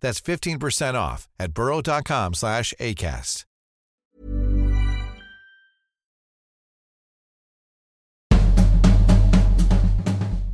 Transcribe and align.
That's 0.00 0.20
15% 0.20 0.94
off 0.94 1.28
at 1.38 1.52
burrow.com 1.52 2.34
slash 2.34 2.74
ACAST. 2.80 3.44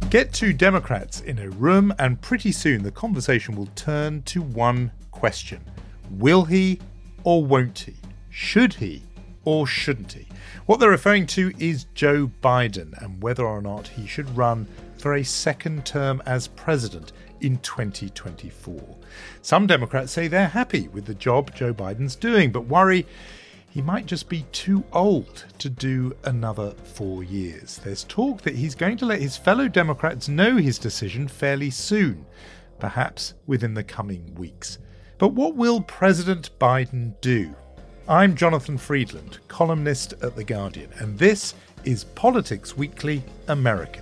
Get 0.08 0.32
two 0.32 0.52
Democrats 0.52 1.20
in 1.20 1.40
a 1.40 1.50
room, 1.50 1.92
and 1.98 2.20
pretty 2.20 2.52
soon 2.52 2.84
the 2.84 2.92
conversation 2.92 3.56
will 3.56 3.68
turn 3.74 4.22
to 4.22 4.40
one 4.40 4.92
question 5.10 5.60
Will 6.10 6.44
he 6.44 6.80
or 7.24 7.44
won't 7.44 7.80
he? 7.80 7.94
Should 8.30 8.74
he 8.74 9.02
or 9.44 9.66
shouldn't 9.66 10.12
he? 10.12 10.28
What 10.66 10.78
they're 10.78 10.90
referring 10.90 11.26
to 11.28 11.52
is 11.58 11.86
Joe 11.94 12.30
Biden 12.40 12.96
and 13.02 13.20
whether 13.20 13.44
or 13.44 13.60
not 13.60 13.88
he 13.88 14.06
should 14.06 14.36
run 14.36 14.66
for 14.96 15.14
a 15.14 15.24
second 15.24 15.84
term 15.84 16.22
as 16.24 16.48
president 16.48 17.12
in 17.40 17.58
2024. 17.58 18.96
Some 19.42 19.66
Democrats 19.66 20.12
say 20.12 20.28
they're 20.28 20.48
happy 20.48 20.88
with 20.88 21.06
the 21.06 21.14
job 21.14 21.54
Joe 21.54 21.74
Biden's 21.74 22.16
doing, 22.16 22.52
but 22.52 22.66
worry 22.66 23.06
he 23.76 23.82
might 23.82 24.06
just 24.06 24.30
be 24.30 24.46
too 24.52 24.82
old 24.94 25.44
to 25.58 25.68
do 25.68 26.16
another 26.24 26.70
four 26.70 27.22
years. 27.22 27.78
There's 27.84 28.04
talk 28.04 28.40
that 28.40 28.54
he's 28.54 28.74
going 28.74 28.96
to 28.96 29.04
let 29.04 29.20
his 29.20 29.36
fellow 29.36 29.68
Democrats 29.68 30.28
know 30.30 30.56
his 30.56 30.78
decision 30.78 31.28
fairly 31.28 31.68
soon, 31.68 32.24
perhaps 32.78 33.34
within 33.46 33.74
the 33.74 33.84
coming 33.84 34.34
weeks. 34.34 34.78
But 35.18 35.34
what 35.34 35.56
will 35.56 35.82
President 35.82 36.50
Biden 36.58 37.20
do? 37.20 37.54
I'm 38.08 38.34
Jonathan 38.34 38.78
Freedland, 38.78 39.40
columnist 39.46 40.14
at 40.22 40.36
The 40.36 40.44
Guardian, 40.44 40.88
and 40.98 41.18
this 41.18 41.52
is 41.84 42.04
Politics 42.04 42.78
Weekly 42.78 43.22
America. 43.48 44.00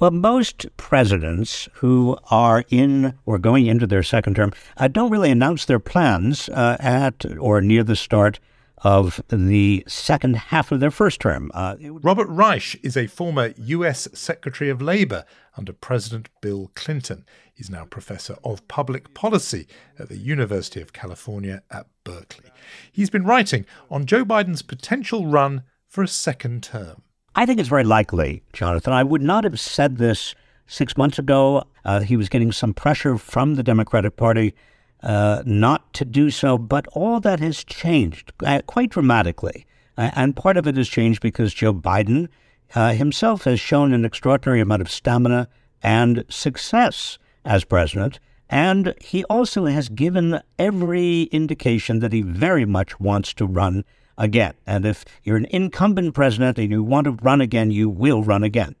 Well, 0.00 0.12
most 0.12 0.66
presidents 0.76 1.68
who 1.74 2.16
are 2.30 2.64
in 2.68 3.18
or 3.26 3.38
going 3.38 3.66
into 3.66 3.84
their 3.84 4.04
second 4.04 4.36
term 4.36 4.52
uh, 4.76 4.86
don't 4.86 5.10
really 5.10 5.32
announce 5.32 5.64
their 5.64 5.80
plans 5.80 6.48
uh, 6.50 6.76
at 6.78 7.24
or 7.38 7.60
near 7.60 7.82
the 7.82 7.96
start 7.96 8.38
of 8.84 9.20
the 9.28 9.82
second 9.88 10.36
half 10.36 10.70
of 10.70 10.78
their 10.78 10.92
first 10.92 11.20
term. 11.20 11.50
Uh, 11.52 11.74
Robert 11.80 12.28
Reich 12.28 12.78
is 12.84 12.96
a 12.96 13.08
former 13.08 13.52
U.S. 13.56 14.06
Secretary 14.14 14.70
of 14.70 14.80
Labor 14.80 15.24
under 15.56 15.72
President 15.72 16.28
Bill 16.40 16.70
Clinton. 16.76 17.26
He's 17.52 17.68
now 17.68 17.84
professor 17.84 18.36
of 18.44 18.68
public 18.68 19.14
policy 19.14 19.66
at 19.98 20.08
the 20.08 20.16
University 20.16 20.80
of 20.80 20.92
California 20.92 21.62
at 21.72 21.88
Berkeley. 22.04 22.50
He's 22.92 23.10
been 23.10 23.24
writing 23.24 23.66
on 23.90 24.06
Joe 24.06 24.24
Biden's 24.24 24.62
potential 24.62 25.26
run 25.26 25.64
for 25.88 26.04
a 26.04 26.08
second 26.08 26.62
term. 26.62 27.02
I 27.34 27.46
think 27.46 27.60
it's 27.60 27.68
very 27.68 27.84
likely, 27.84 28.42
Jonathan. 28.52 28.92
I 28.92 29.02
would 29.02 29.22
not 29.22 29.44
have 29.44 29.60
said 29.60 29.98
this 29.98 30.34
six 30.66 30.96
months 30.96 31.18
ago. 31.18 31.64
Uh, 31.84 32.00
he 32.00 32.16
was 32.16 32.28
getting 32.28 32.52
some 32.52 32.74
pressure 32.74 33.16
from 33.16 33.54
the 33.54 33.62
Democratic 33.62 34.16
Party 34.16 34.54
uh, 35.02 35.42
not 35.46 35.92
to 35.94 36.04
do 36.04 36.30
so, 36.30 36.58
but 36.58 36.86
all 36.92 37.20
that 37.20 37.40
has 37.40 37.62
changed 37.64 38.32
uh, 38.44 38.60
quite 38.66 38.90
dramatically. 38.90 39.66
and 39.96 40.36
part 40.36 40.56
of 40.56 40.66
it 40.66 40.76
has 40.76 40.88
changed 40.88 41.20
because 41.20 41.54
Joe 41.54 41.74
Biden 41.74 42.28
uh, 42.74 42.92
himself 42.92 43.44
has 43.44 43.60
shown 43.60 43.92
an 43.92 44.04
extraordinary 44.04 44.60
amount 44.60 44.82
of 44.82 44.90
stamina 44.90 45.48
and 45.82 46.24
success 46.28 47.18
as 47.44 47.64
president. 47.64 48.18
And 48.50 48.94
he 49.00 49.24
also 49.24 49.66
has 49.66 49.88
given 49.88 50.40
every 50.58 51.22
indication 51.24 52.00
that 52.00 52.12
he 52.12 52.22
very 52.22 52.64
much 52.64 52.98
wants 52.98 53.34
to 53.34 53.46
run 53.46 53.84
again. 54.18 54.54
And 54.66 54.84
if 54.84 55.04
you're 55.24 55.36
an 55.36 55.46
incumbent 55.50 56.14
president 56.14 56.58
and 56.58 56.70
you 56.70 56.82
want 56.82 57.06
to 57.06 57.12
run 57.22 57.40
again, 57.40 57.70
you 57.70 57.88
will 57.88 58.22
run 58.22 58.42
again. 58.42 58.74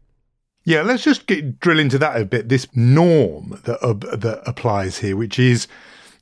Yeah, 0.64 0.82
let's 0.82 1.02
just 1.02 1.26
get, 1.26 1.60
drill 1.60 1.78
into 1.78 1.96
that 1.98 2.20
a 2.20 2.26
bit. 2.26 2.50
This 2.50 2.66
norm 2.74 3.60
that 3.64 3.82
uh, 3.82 3.94
that 3.94 4.42
applies 4.44 4.98
here, 4.98 5.16
which 5.16 5.38
is 5.38 5.66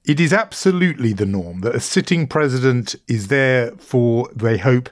it 0.04 0.21
is 0.21 0.32
absolutely 0.32 1.12
the 1.12 1.27
norm 1.27 1.62
that 1.62 1.75
a 1.75 1.81
sitting 1.81 2.28
president 2.28 2.94
is 3.09 3.27
there 3.27 3.72
for, 3.72 4.31
they 4.32 4.59
hope, 4.59 4.88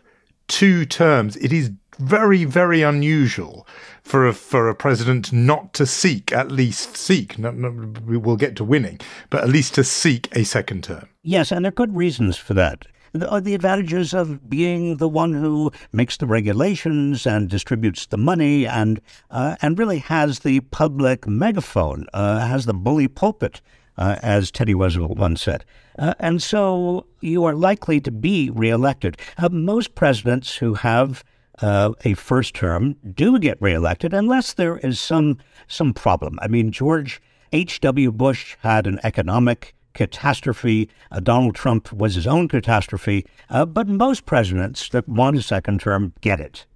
two 0.49 0.85
terms. 0.85 1.37
It 1.37 1.53
is 1.53 1.71
very, 1.99 2.45
very 2.45 2.83
unusual 2.83 3.65
for 4.03 4.27
a 4.27 4.33
for 4.33 4.69
a 4.69 4.75
president 4.75 5.33
not 5.33 5.73
to 5.75 5.87
seek, 5.87 6.33
at 6.33 6.51
least 6.51 6.97
seek. 6.97 7.39
No, 7.39 7.53
no, 7.53 7.95
we'll 8.05 8.37
get 8.37 8.57
to 8.57 8.65
winning, 8.65 8.99
but 9.31 9.45
at 9.45 9.49
least 9.49 9.75
to 9.75 9.85
seek 9.85 10.35
a 10.35 10.45
second 10.45 10.83
term. 10.83 11.09
Yes, 11.23 11.53
and 11.53 11.65
there 11.65 11.69
are 11.69 11.73
good 11.73 11.95
reasons 11.95 12.37
for 12.37 12.55
that 12.55 12.87
the, 13.15 13.41
the 13.41 13.55
advantages 13.55 14.13
of 14.13 14.51
being 14.51 14.97
the 14.97 15.09
one 15.09 15.33
who 15.33 15.71
makes 15.93 16.17
the 16.17 16.27
regulations 16.27 17.27
and 17.27 17.49
distributes 17.49 18.07
the 18.07 18.19
money 18.19 18.67
and 18.67 19.01
uh, 19.31 19.57
and 19.63 19.79
really 19.79 19.99
has 19.99 20.41
the 20.41 20.61
public 20.61 21.27
megaphone, 21.27 22.07
uh, 22.13 22.41
has 22.41 22.67
the 22.67 22.75
bully 22.75 23.09
pulpit, 23.09 23.61
uh, 23.97 24.17
as 24.23 24.51
Teddy 24.51 24.75
Roosevelt 24.75 25.17
once 25.17 25.43
said. 25.43 25.65
Uh, 25.99 26.15
and 26.19 26.43
so 26.43 27.07
you 27.21 27.45
are 27.45 27.55
likely 27.55 28.01
to 28.01 28.11
be 28.11 28.51
reelected. 28.51 29.17
Uh, 29.39 29.49
most 29.49 29.95
presidents 29.95 30.57
who 30.57 30.75
have 30.75 31.23
uh, 31.63 31.93
a 32.05 32.15
first 32.15 32.55
term 32.55 32.97
do 33.15 33.39
get 33.39 33.63
reelected 33.63 34.13
unless 34.13 34.53
there 34.53 34.79
is 34.79 34.99
some 34.99 35.39
some 35.69 35.95
problem. 35.95 36.39
I 36.43 36.49
mean, 36.49 36.73
George 36.73 37.23
H. 37.53 37.81
W. 37.81 38.11
Bush 38.11 38.57
had 38.61 38.89
an 38.89 38.99
economic 39.05 39.74
catastrophe. 39.95 40.91
Uh, 41.11 41.21
Donald 41.21 41.55
Trump 41.55 41.93
was 41.93 42.15
his 42.15 42.27
own 42.27 42.49
catastrophe. 42.49 43.25
Uh, 43.49 43.65
but 43.65 43.89
most 43.89 44.27
presidents 44.27 44.89
that 44.91 45.09
want 45.09 45.37
a 45.37 45.43
second 45.43 45.81
term 45.81 46.13
get 46.21 46.41
it. 46.41 46.67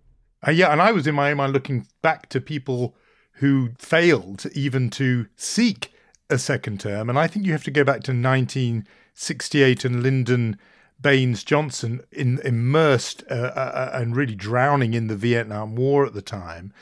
Uh, 0.47 0.53
yeah, 0.53 0.73
and 0.73 0.81
I 0.81 0.93
was 0.93 1.07
in 1.07 1.15
my 1.15 1.35
mind 1.35 1.53
looking 1.53 1.87
back 2.01 2.29
to 2.31 2.41
people 2.41 2.95
who 3.35 3.71
failed 3.79 4.47
even 4.55 4.91
to 4.91 5.27
seek 5.37 5.93
a 6.31 6.39
second 6.39 6.81
term. 6.81 7.09
And 7.09 7.19
I 7.19 7.27
think 7.27 7.47
you 7.47 7.53
have 7.53 7.65
to 7.65 7.71
go 7.71 7.85
back 7.85 8.03
to 8.05 8.13
1968 8.13 9.85
and 9.85 10.03
Lyndon 10.03 10.59
Baines 11.01 11.45
Johnson 11.45 12.01
in, 12.11 12.39
immersed 12.41 13.23
uh, 13.31 13.35
uh, 13.35 13.71
uh, 13.75 13.91
and 13.95 14.17
really 14.17 14.35
drowning 14.35 14.95
in 14.95 15.07
the 15.07 15.17
Vietnam 15.17 15.77
War 15.77 16.05
at 16.05 16.15
the 16.15 16.23
time. 16.23 16.73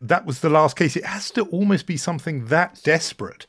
That 0.00 0.26
was 0.26 0.40
the 0.40 0.50
last 0.50 0.76
case. 0.76 0.96
It 0.96 1.06
has 1.06 1.30
to 1.32 1.42
almost 1.44 1.86
be 1.86 1.96
something 1.96 2.46
that 2.46 2.80
desperate 2.82 3.46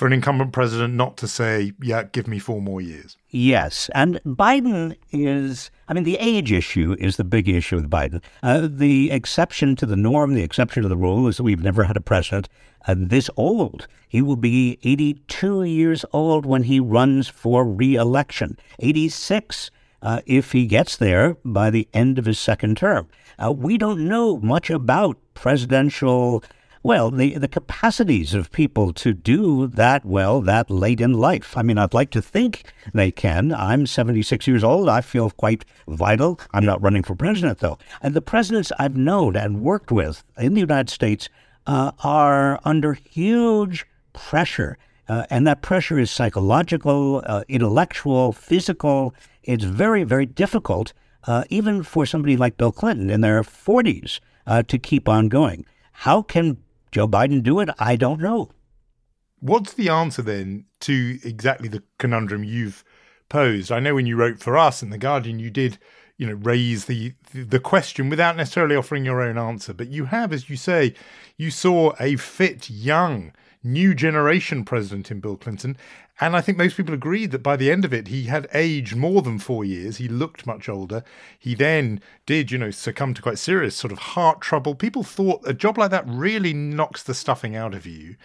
for 0.00 0.06
an 0.06 0.14
incumbent 0.14 0.50
president 0.50 0.94
not 0.94 1.18
to 1.18 1.28
say, 1.28 1.74
yeah, 1.82 2.04
give 2.04 2.26
me 2.26 2.38
four 2.38 2.62
more 2.62 2.80
years. 2.80 3.18
Yes. 3.28 3.90
And 3.94 4.18
Biden 4.24 4.96
is, 5.12 5.70
I 5.88 5.92
mean, 5.92 6.04
the 6.04 6.16
age 6.16 6.52
issue 6.52 6.96
is 6.98 7.18
the 7.18 7.22
big 7.22 7.50
issue 7.50 7.76
with 7.76 7.90
Biden. 7.90 8.22
Uh, 8.42 8.66
the 8.66 9.10
exception 9.10 9.76
to 9.76 9.84
the 9.84 9.96
norm, 9.96 10.32
the 10.32 10.42
exception 10.42 10.84
to 10.84 10.88
the 10.88 10.96
rule 10.96 11.28
is 11.28 11.36
that 11.36 11.42
we've 11.42 11.62
never 11.62 11.84
had 11.84 11.98
a 11.98 12.00
president 12.00 12.48
uh, 12.88 12.94
this 12.96 13.28
old. 13.36 13.88
He 14.08 14.22
will 14.22 14.36
be 14.36 14.78
82 14.84 15.64
years 15.64 16.06
old 16.14 16.46
when 16.46 16.62
he 16.62 16.80
runs 16.80 17.28
for 17.28 17.62
re-election, 17.66 18.56
86 18.78 19.70
uh, 20.00 20.22
if 20.24 20.52
he 20.52 20.64
gets 20.64 20.96
there 20.96 21.36
by 21.44 21.68
the 21.68 21.86
end 21.92 22.18
of 22.18 22.24
his 22.24 22.38
second 22.38 22.78
term. 22.78 23.06
Uh, 23.38 23.52
we 23.52 23.76
don't 23.76 24.08
know 24.08 24.38
much 24.38 24.70
about 24.70 25.18
presidential 25.34 26.42
well, 26.82 27.10
the, 27.10 27.36
the 27.36 27.48
capacities 27.48 28.32
of 28.32 28.50
people 28.50 28.92
to 28.94 29.12
do 29.12 29.66
that 29.66 30.04
well 30.04 30.40
that 30.40 30.70
late 30.70 31.00
in 31.00 31.12
life. 31.12 31.56
I 31.56 31.62
mean, 31.62 31.76
I'd 31.76 31.92
like 31.92 32.10
to 32.12 32.22
think 32.22 32.64
they 32.94 33.10
can. 33.10 33.52
I'm 33.52 33.86
76 33.86 34.46
years 34.46 34.64
old. 34.64 34.88
I 34.88 35.02
feel 35.02 35.30
quite 35.30 35.64
vital. 35.86 36.40
I'm 36.52 36.64
not 36.64 36.80
running 36.80 37.02
for 37.02 37.14
president, 37.14 37.58
though. 37.58 37.78
And 38.00 38.14
the 38.14 38.22
presidents 38.22 38.72
I've 38.78 38.96
known 38.96 39.36
and 39.36 39.60
worked 39.62 39.92
with 39.92 40.24
in 40.38 40.54
the 40.54 40.60
United 40.60 40.88
States 40.90 41.28
uh, 41.66 41.92
are 42.02 42.60
under 42.64 42.94
huge 42.94 43.86
pressure 44.12 44.76
Uh, 45.10 45.26
and 45.28 45.44
that 45.44 45.60
pressure 45.60 45.98
is 45.98 46.08
psychological, 46.08 47.20
uh, 47.26 47.42
intellectual, 47.48 48.30
physical. 48.32 49.12
It's 49.42 49.64
very, 49.64 50.04
very 50.04 50.24
difficult, 50.24 50.92
uh, 51.26 51.42
even 51.50 51.82
for 51.82 52.06
somebody 52.06 52.36
like 52.36 52.56
Bill 52.56 52.70
Clinton 52.70 53.10
in 53.10 53.20
their 53.20 53.42
40s, 53.42 54.20
uh, 54.46 54.62
to 54.62 54.78
keep 54.78 55.08
on 55.08 55.28
going. 55.28 55.66
How 56.06 56.22
can 56.22 56.58
Joe 56.92 57.08
Biden 57.08 57.42
do 57.42 57.60
it? 57.60 57.70
I 57.78 57.96
don't 57.96 58.20
know. 58.20 58.50
What's 59.38 59.72
the 59.72 59.88
answer 59.88 60.22
then 60.22 60.66
to 60.80 61.18
exactly 61.24 61.68
the 61.68 61.82
conundrum 61.98 62.44
you've 62.44 62.84
posed? 63.28 63.72
I 63.72 63.80
know 63.80 63.94
when 63.94 64.06
you 64.06 64.16
wrote 64.16 64.40
for 64.40 64.58
us 64.58 64.82
in 64.82 64.90
The 64.90 64.98
Guardian, 64.98 65.38
you 65.38 65.50
did 65.50 65.78
you 66.16 66.26
know 66.26 66.34
raise 66.34 66.84
the 66.84 67.14
the 67.32 67.60
question 67.60 68.10
without 68.10 68.36
necessarily 68.36 68.76
offering 68.76 69.06
your 69.06 69.22
own 69.22 69.38
answer 69.38 69.72
but 69.72 69.88
you 69.88 70.04
have 70.04 70.34
as 70.34 70.50
you 70.50 70.56
say 70.56 70.92
you 71.38 71.50
saw 71.50 71.94
a 71.98 72.16
fit 72.16 72.68
young 72.68 73.32
new 73.62 73.94
generation 73.94 74.64
president 74.64 75.10
in 75.10 75.20
Bill 75.20 75.36
Clinton. 75.36 75.76
And 76.20 76.36
I 76.36 76.42
think 76.42 76.58
most 76.58 76.76
people 76.76 76.92
agreed 76.92 77.30
that 77.30 77.42
by 77.42 77.56
the 77.56 77.70
end 77.70 77.84
of 77.84 77.94
it, 77.94 78.08
he 78.08 78.24
had 78.24 78.46
aged 78.52 78.94
more 78.94 79.22
than 79.22 79.38
four 79.38 79.64
years. 79.64 79.96
He 79.96 80.06
looked 80.06 80.46
much 80.46 80.68
older. 80.68 81.02
He 81.38 81.54
then 81.54 82.00
did, 82.26 82.50
you 82.50 82.58
know, 82.58 82.70
succumb 82.70 83.14
to 83.14 83.22
quite 83.22 83.38
serious 83.38 83.74
sort 83.74 83.92
of 83.92 83.98
heart 83.98 84.42
trouble. 84.42 84.74
People 84.74 85.02
thought 85.02 85.40
a 85.46 85.54
job 85.54 85.78
like 85.78 85.90
that 85.92 86.04
really 86.06 86.52
knocks 86.52 87.02
the 87.02 87.14
stuffing 87.14 87.56
out 87.56 87.72
of 87.72 87.86
you. 87.86 88.16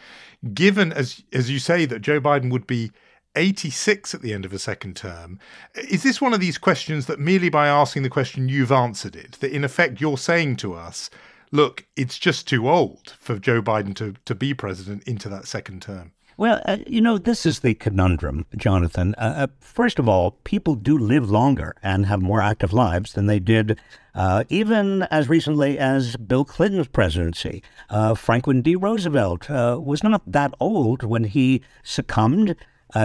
Given, 0.54 0.92
as 0.92 1.24
as 1.32 1.50
you 1.50 1.60
say, 1.60 1.86
that 1.86 2.02
Joe 2.02 2.20
Biden 2.20 2.52
would 2.52 2.68
be 2.68 2.92
86 3.36 4.14
at 4.14 4.22
the 4.22 4.34
end 4.34 4.46
of 4.46 4.54
a 4.54 4.60
second 4.60 4.96
term. 4.96 5.40
Is 5.76 6.04
this 6.04 6.22
one 6.22 6.34
of 6.34 6.40
these 6.40 6.58
questions 6.58 7.06
that 7.06 7.20
merely 7.20 7.50
by 7.50 7.68
asking 7.68 8.04
the 8.04 8.10
question 8.10 8.50
you've 8.50 8.72
answered 8.72 9.16
it, 9.16 9.34
that 9.40 9.52
in 9.52 9.64
effect 9.64 10.02
you're 10.02 10.18
saying 10.18 10.58
to 10.58 10.74
us, 10.74 11.10
look, 11.52 11.86
it's 11.96 12.18
just 12.18 12.48
too 12.48 12.70
old 12.70 13.14
for 13.20 13.40
Joe 13.40 13.62
Biden 13.62 13.96
to, 13.96 14.16
to 14.26 14.36
be 14.36 14.54
president 14.54 15.04
into 15.04 15.30
that 15.30 15.48
second 15.48 15.82
term? 15.82 16.12
Well, 16.38 16.62
uh, 16.66 16.78
you 16.86 17.00
know, 17.00 17.18
this 17.18 17.46
is 17.46 17.60
the 17.60 17.76
conundrum, 17.76 18.46
Jonathan. 18.58 19.16
Uh, 19.18 19.34
uh, 19.38 19.48
first 19.62 20.00
of 20.00 20.10
all, 20.10 20.32
people 20.44 20.76
do 20.76 20.98
live 20.98 21.30
longer 21.30 21.76
and 21.82 22.08
have 22.08 22.22
more 22.22 22.42
active 22.42 22.74
lives 22.74 23.14
than 23.14 23.28
they 23.28 23.40
did 23.40 23.80
uh, 24.14 24.44
even 24.50 25.04
as 25.04 25.30
recently 25.30 25.80
as 25.80 26.18
Bill 26.18 26.44
Clinton's 26.44 26.90
presidency. 26.90 27.64
Uh, 27.90 28.16
Franklin 28.16 28.62
D. 28.62 28.76
Roosevelt 28.76 29.50
uh, 29.50 29.80
was 29.82 30.04
not 30.04 30.30
that 30.30 30.54
old 30.60 31.04
when 31.04 31.26
he 31.26 31.62
succumbed. 31.84 32.56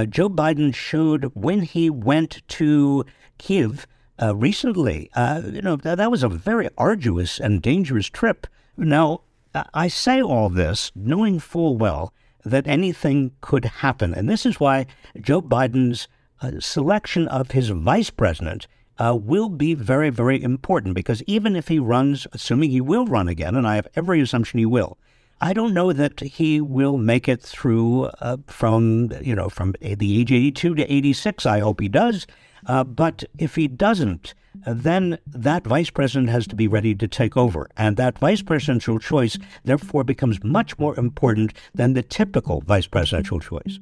Joe 0.09 0.29
Biden 0.29 0.73
showed 0.73 1.33
when 1.35 1.63
he 1.63 1.91
went 1.91 2.47
to 2.47 3.05
Kiev 3.39 3.89
recently. 4.35 5.11
You 5.17 5.63
know, 5.63 5.75
that, 5.77 5.97
that 5.97 6.13
was 6.13 6.23
a 6.23 6.29
very 6.29 6.69
arduous 6.79 7.41
and 7.41 7.61
dangerous 7.61 8.07
trip. 8.07 8.47
Now, 8.77 9.23
I 9.75 9.89
say 9.89 10.23
all 10.23 10.49
this 10.49 10.93
knowing 10.95 11.41
full 11.41 11.77
well 11.77 12.15
that 12.45 12.67
anything 12.67 13.33
could 13.41 13.65
happen. 13.65 14.15
And 14.15 14.29
this 14.29 14.47
is 14.47 14.61
why 14.61 14.87
Joe 15.21 15.43
Biden's 15.43 16.09
uh, 16.43 16.53
selection 16.61 17.29
of 17.29 17.51
his 17.51 17.69
vice 17.69 18.11
president 18.11 18.67
uh, 18.99 19.17
will 19.19 19.49
be 19.49 19.75
very, 19.75 20.11
very 20.11 20.43
important 20.43 20.95
because 20.95 21.23
even 21.25 21.57
if 21.57 21.69
he 21.69 21.79
runs, 21.79 22.27
assuming 22.33 22.71
he 22.71 22.81
will 22.81 23.07
run 23.07 23.29
again, 23.29 23.57
and 23.57 23.67
I 23.67 23.77
have 23.77 23.89
every 23.95 24.21
assumption 24.21 24.59
he 24.59 24.67
will, 24.67 24.99
I 25.41 25.55
don't 25.55 25.73
know 25.73 25.93
that 25.95 26.21
he 26.21 26.61
will 26.61 26.99
make 26.99 27.27
it 27.27 27.41
through 27.41 28.05
uh, 28.21 28.37
from, 28.47 29.11
you 29.23 29.35
know, 29.35 29.49
from 29.49 29.75
the 29.81 30.21
age 30.21 30.33
82 30.33 30.75
to 30.75 30.93
86. 30.93 31.47
I 31.47 31.61
hope 31.61 31.81
he 31.81 31.89
does. 31.89 32.27
Uh, 32.67 32.85
but 32.85 33.25
if 33.39 33.55
he 33.55 33.69
doesn't, 33.69 34.35
then 34.67 35.19
that 35.27 35.67
vice 35.67 35.91
president 35.91 36.31
has 36.31 36.47
to 36.47 36.57
be 36.57 36.69
ready 36.69 36.95
to 36.95 37.09
take 37.09 37.37
over. 37.37 37.69
And 37.77 37.97
that 37.97 38.19
vice 38.19 38.43
presidential 38.43 38.99
choice, 38.99 39.39
therefore, 39.65 40.05
becomes 40.05 40.43
much 40.43 40.79
more 40.79 40.99
important 40.99 41.53
than 41.75 41.95
the 41.95 42.03
typical 42.03 42.61
vice 42.61 42.87
presidential 42.87 43.41
choice. 43.41 43.79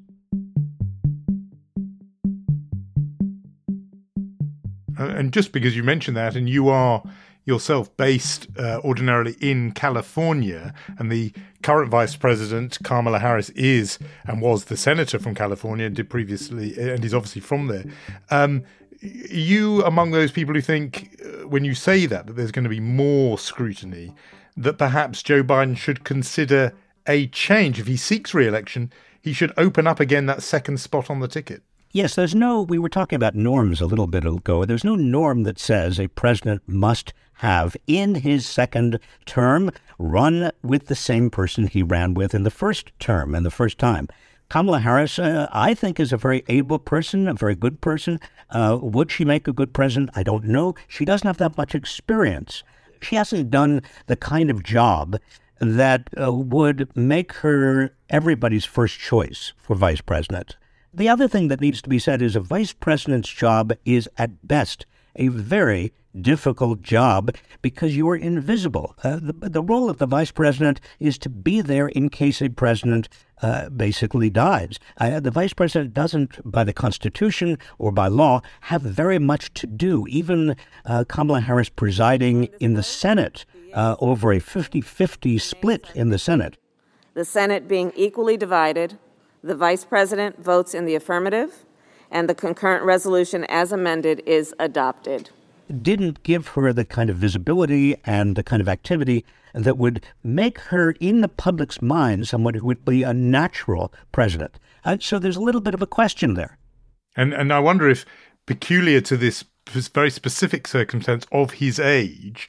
And 4.98 5.32
just 5.32 5.52
because 5.52 5.76
you 5.76 5.84
mentioned 5.84 6.16
that, 6.16 6.34
and 6.34 6.48
you 6.48 6.68
are 6.68 7.02
yourself 7.48 7.94
based 7.96 8.46
uh, 8.58 8.78
ordinarily 8.84 9.34
in 9.40 9.72
California, 9.72 10.74
and 10.98 11.10
the 11.10 11.32
current 11.62 11.90
vice 11.90 12.14
president, 12.14 12.78
Kamala 12.84 13.18
Harris, 13.18 13.48
is 13.50 13.98
and 14.26 14.42
was 14.42 14.66
the 14.66 14.76
senator 14.76 15.18
from 15.18 15.34
California 15.34 15.86
and 15.86 15.96
did 15.96 16.10
previously, 16.10 16.78
and 16.78 17.02
is 17.04 17.14
obviously 17.14 17.40
from 17.40 17.66
there. 17.66 17.84
Um, 18.30 18.64
you 19.00 19.82
among 19.84 20.10
those 20.10 20.30
people 20.30 20.54
who 20.54 20.60
think, 20.60 21.18
uh, 21.24 21.48
when 21.48 21.64
you 21.64 21.74
say 21.74 22.06
that, 22.06 22.26
that 22.26 22.34
there's 22.34 22.52
going 22.52 22.64
to 22.64 22.68
be 22.68 22.80
more 22.80 23.38
scrutiny, 23.38 24.14
that 24.56 24.76
perhaps 24.76 25.22
Joe 25.22 25.42
Biden 25.42 25.76
should 25.76 26.04
consider 26.04 26.74
a 27.06 27.28
change. 27.28 27.80
If 27.80 27.86
he 27.86 27.96
seeks 27.96 28.34
re 28.34 28.46
election, 28.46 28.92
he 29.22 29.32
should 29.32 29.52
open 29.56 29.86
up 29.86 30.00
again 30.00 30.26
that 30.26 30.42
second 30.42 30.78
spot 30.80 31.08
on 31.10 31.20
the 31.20 31.28
ticket. 31.28 31.62
Yes, 31.90 32.14
there's 32.14 32.34
no, 32.34 32.60
we 32.60 32.78
were 32.78 32.90
talking 32.90 33.16
about 33.16 33.34
norms 33.34 33.80
a 33.80 33.86
little 33.86 34.06
bit 34.06 34.26
ago. 34.26 34.66
There's 34.66 34.84
no 34.84 34.94
norm 34.94 35.44
that 35.44 35.58
says 35.58 35.98
a 35.98 36.08
president 36.08 36.62
must 36.66 37.14
have, 37.36 37.78
in 37.86 38.16
his 38.16 38.44
second 38.44 38.98
term, 39.24 39.70
run 39.98 40.50
with 40.62 40.88
the 40.88 40.94
same 40.94 41.30
person 41.30 41.66
he 41.66 41.82
ran 41.82 42.12
with 42.12 42.34
in 42.34 42.42
the 42.42 42.50
first 42.50 42.92
term 42.98 43.34
and 43.34 43.44
the 43.44 43.50
first 43.50 43.78
time. 43.78 44.06
Kamala 44.50 44.80
Harris, 44.80 45.18
uh, 45.18 45.48
I 45.50 45.72
think, 45.72 45.98
is 45.98 46.12
a 46.12 46.18
very 46.18 46.44
able 46.48 46.78
person, 46.78 47.26
a 47.26 47.32
very 47.32 47.54
good 47.54 47.80
person. 47.80 48.20
Uh, 48.50 48.78
would 48.82 49.10
she 49.10 49.24
make 49.24 49.48
a 49.48 49.52
good 49.52 49.72
president? 49.72 50.10
I 50.14 50.22
don't 50.22 50.44
know. 50.44 50.74
She 50.88 51.06
doesn't 51.06 51.26
have 51.26 51.38
that 51.38 51.56
much 51.56 51.74
experience. 51.74 52.64
She 53.00 53.16
hasn't 53.16 53.50
done 53.50 53.80
the 54.08 54.16
kind 54.16 54.50
of 54.50 54.62
job 54.62 55.18
that 55.58 56.10
uh, 56.20 56.32
would 56.32 56.94
make 56.94 57.32
her 57.34 57.94
everybody's 58.10 58.66
first 58.66 58.98
choice 58.98 59.54
for 59.56 59.74
vice 59.74 60.02
president. 60.02 60.56
The 60.92 61.08
other 61.08 61.28
thing 61.28 61.48
that 61.48 61.60
needs 61.60 61.82
to 61.82 61.88
be 61.88 61.98
said 61.98 62.22
is 62.22 62.34
a 62.34 62.40
vice 62.40 62.72
president's 62.72 63.28
job 63.28 63.72
is 63.84 64.08
at 64.16 64.46
best 64.46 64.86
a 65.16 65.28
very 65.28 65.92
difficult 66.18 66.80
job 66.80 67.34
because 67.60 67.94
you 67.94 68.08
are 68.08 68.16
invisible. 68.16 68.94
Uh, 69.04 69.18
the, 69.20 69.50
the 69.50 69.62
role 69.62 69.90
of 69.90 69.98
the 69.98 70.06
vice 70.06 70.30
president 70.30 70.80
is 70.98 71.18
to 71.18 71.28
be 71.28 71.60
there 71.60 71.88
in 71.88 72.08
case 72.08 72.40
a 72.40 72.48
president 72.48 73.08
uh, 73.42 73.68
basically 73.68 74.30
dies. 74.30 74.78
Uh, 74.96 75.20
the 75.20 75.30
vice 75.30 75.52
president 75.52 75.92
doesn't, 75.92 76.40
by 76.50 76.64
the 76.64 76.72
Constitution 76.72 77.58
or 77.78 77.92
by 77.92 78.08
law, 78.08 78.40
have 78.62 78.82
very 78.82 79.18
much 79.18 79.52
to 79.54 79.66
do. 79.66 80.06
Even 80.08 80.56
uh, 80.86 81.04
Kamala 81.06 81.40
Harris 81.42 81.68
presiding 81.68 82.48
in 82.60 82.74
the 82.74 82.82
Senate 82.82 83.44
uh, 83.74 83.96
over 84.00 84.32
a 84.32 84.40
50 84.40 84.80
50 84.80 85.38
split 85.38 85.86
in 85.94 86.08
the 86.08 86.18
Senate. 86.18 86.56
The 87.14 87.24
Senate 87.24 87.68
being 87.68 87.92
equally 87.94 88.36
divided 88.36 88.98
the 89.42 89.54
Vice 89.54 89.84
President 89.84 90.42
votes 90.42 90.74
in 90.74 90.84
the 90.84 90.94
affirmative, 90.94 91.64
and 92.10 92.28
the 92.28 92.34
concurrent 92.34 92.84
resolution 92.84 93.44
as 93.44 93.72
amended 93.72 94.22
is 94.26 94.54
adopted. 94.58 95.30
Didn't 95.82 96.22
give 96.22 96.48
her 96.48 96.72
the 96.72 96.84
kind 96.84 97.10
of 97.10 97.16
visibility 97.16 97.96
and 98.04 98.36
the 98.36 98.42
kind 98.42 98.62
of 98.62 98.68
activity 98.68 99.24
that 99.54 99.76
would 99.76 100.04
make 100.22 100.58
her, 100.60 100.92
in 101.00 101.20
the 101.20 101.28
public's 101.28 101.82
mind, 101.82 102.26
someone 102.26 102.54
who 102.54 102.66
would 102.66 102.84
be 102.84 103.02
a 103.02 103.12
natural 103.12 103.92
president. 104.12 104.58
Uh, 104.84 104.96
so 105.00 105.18
there's 105.18 105.36
a 105.36 105.42
little 105.42 105.60
bit 105.60 105.74
of 105.74 105.82
a 105.82 105.86
question 105.86 106.34
there. 106.34 106.58
And 107.16 107.34
and 107.34 107.52
I 107.52 107.58
wonder 107.58 107.88
if, 107.88 108.06
peculiar 108.46 109.00
to 109.02 109.16
this 109.16 109.44
very 109.94 110.10
specific 110.10 110.66
circumstance 110.66 111.26
of 111.30 111.52
his 111.52 111.78
age, 111.78 112.48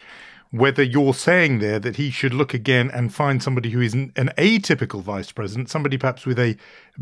whether 0.51 0.81
you're 0.81 1.13
saying 1.13 1.59
there 1.59 1.79
that 1.79 1.97
he 1.97 2.09
should 2.09 2.33
look 2.33 2.53
again 2.53 2.89
and 2.91 3.13
find 3.13 3.41
somebody 3.43 3.69
who 3.69 3.81
is 3.81 3.93
an, 3.93 4.11
an, 4.15 4.31
atypical 4.37 5.01
vice 5.01 5.31
president, 5.31 5.69
somebody 5.69 5.97
perhaps 5.97 6.25
with 6.25 6.39
a 6.39 6.57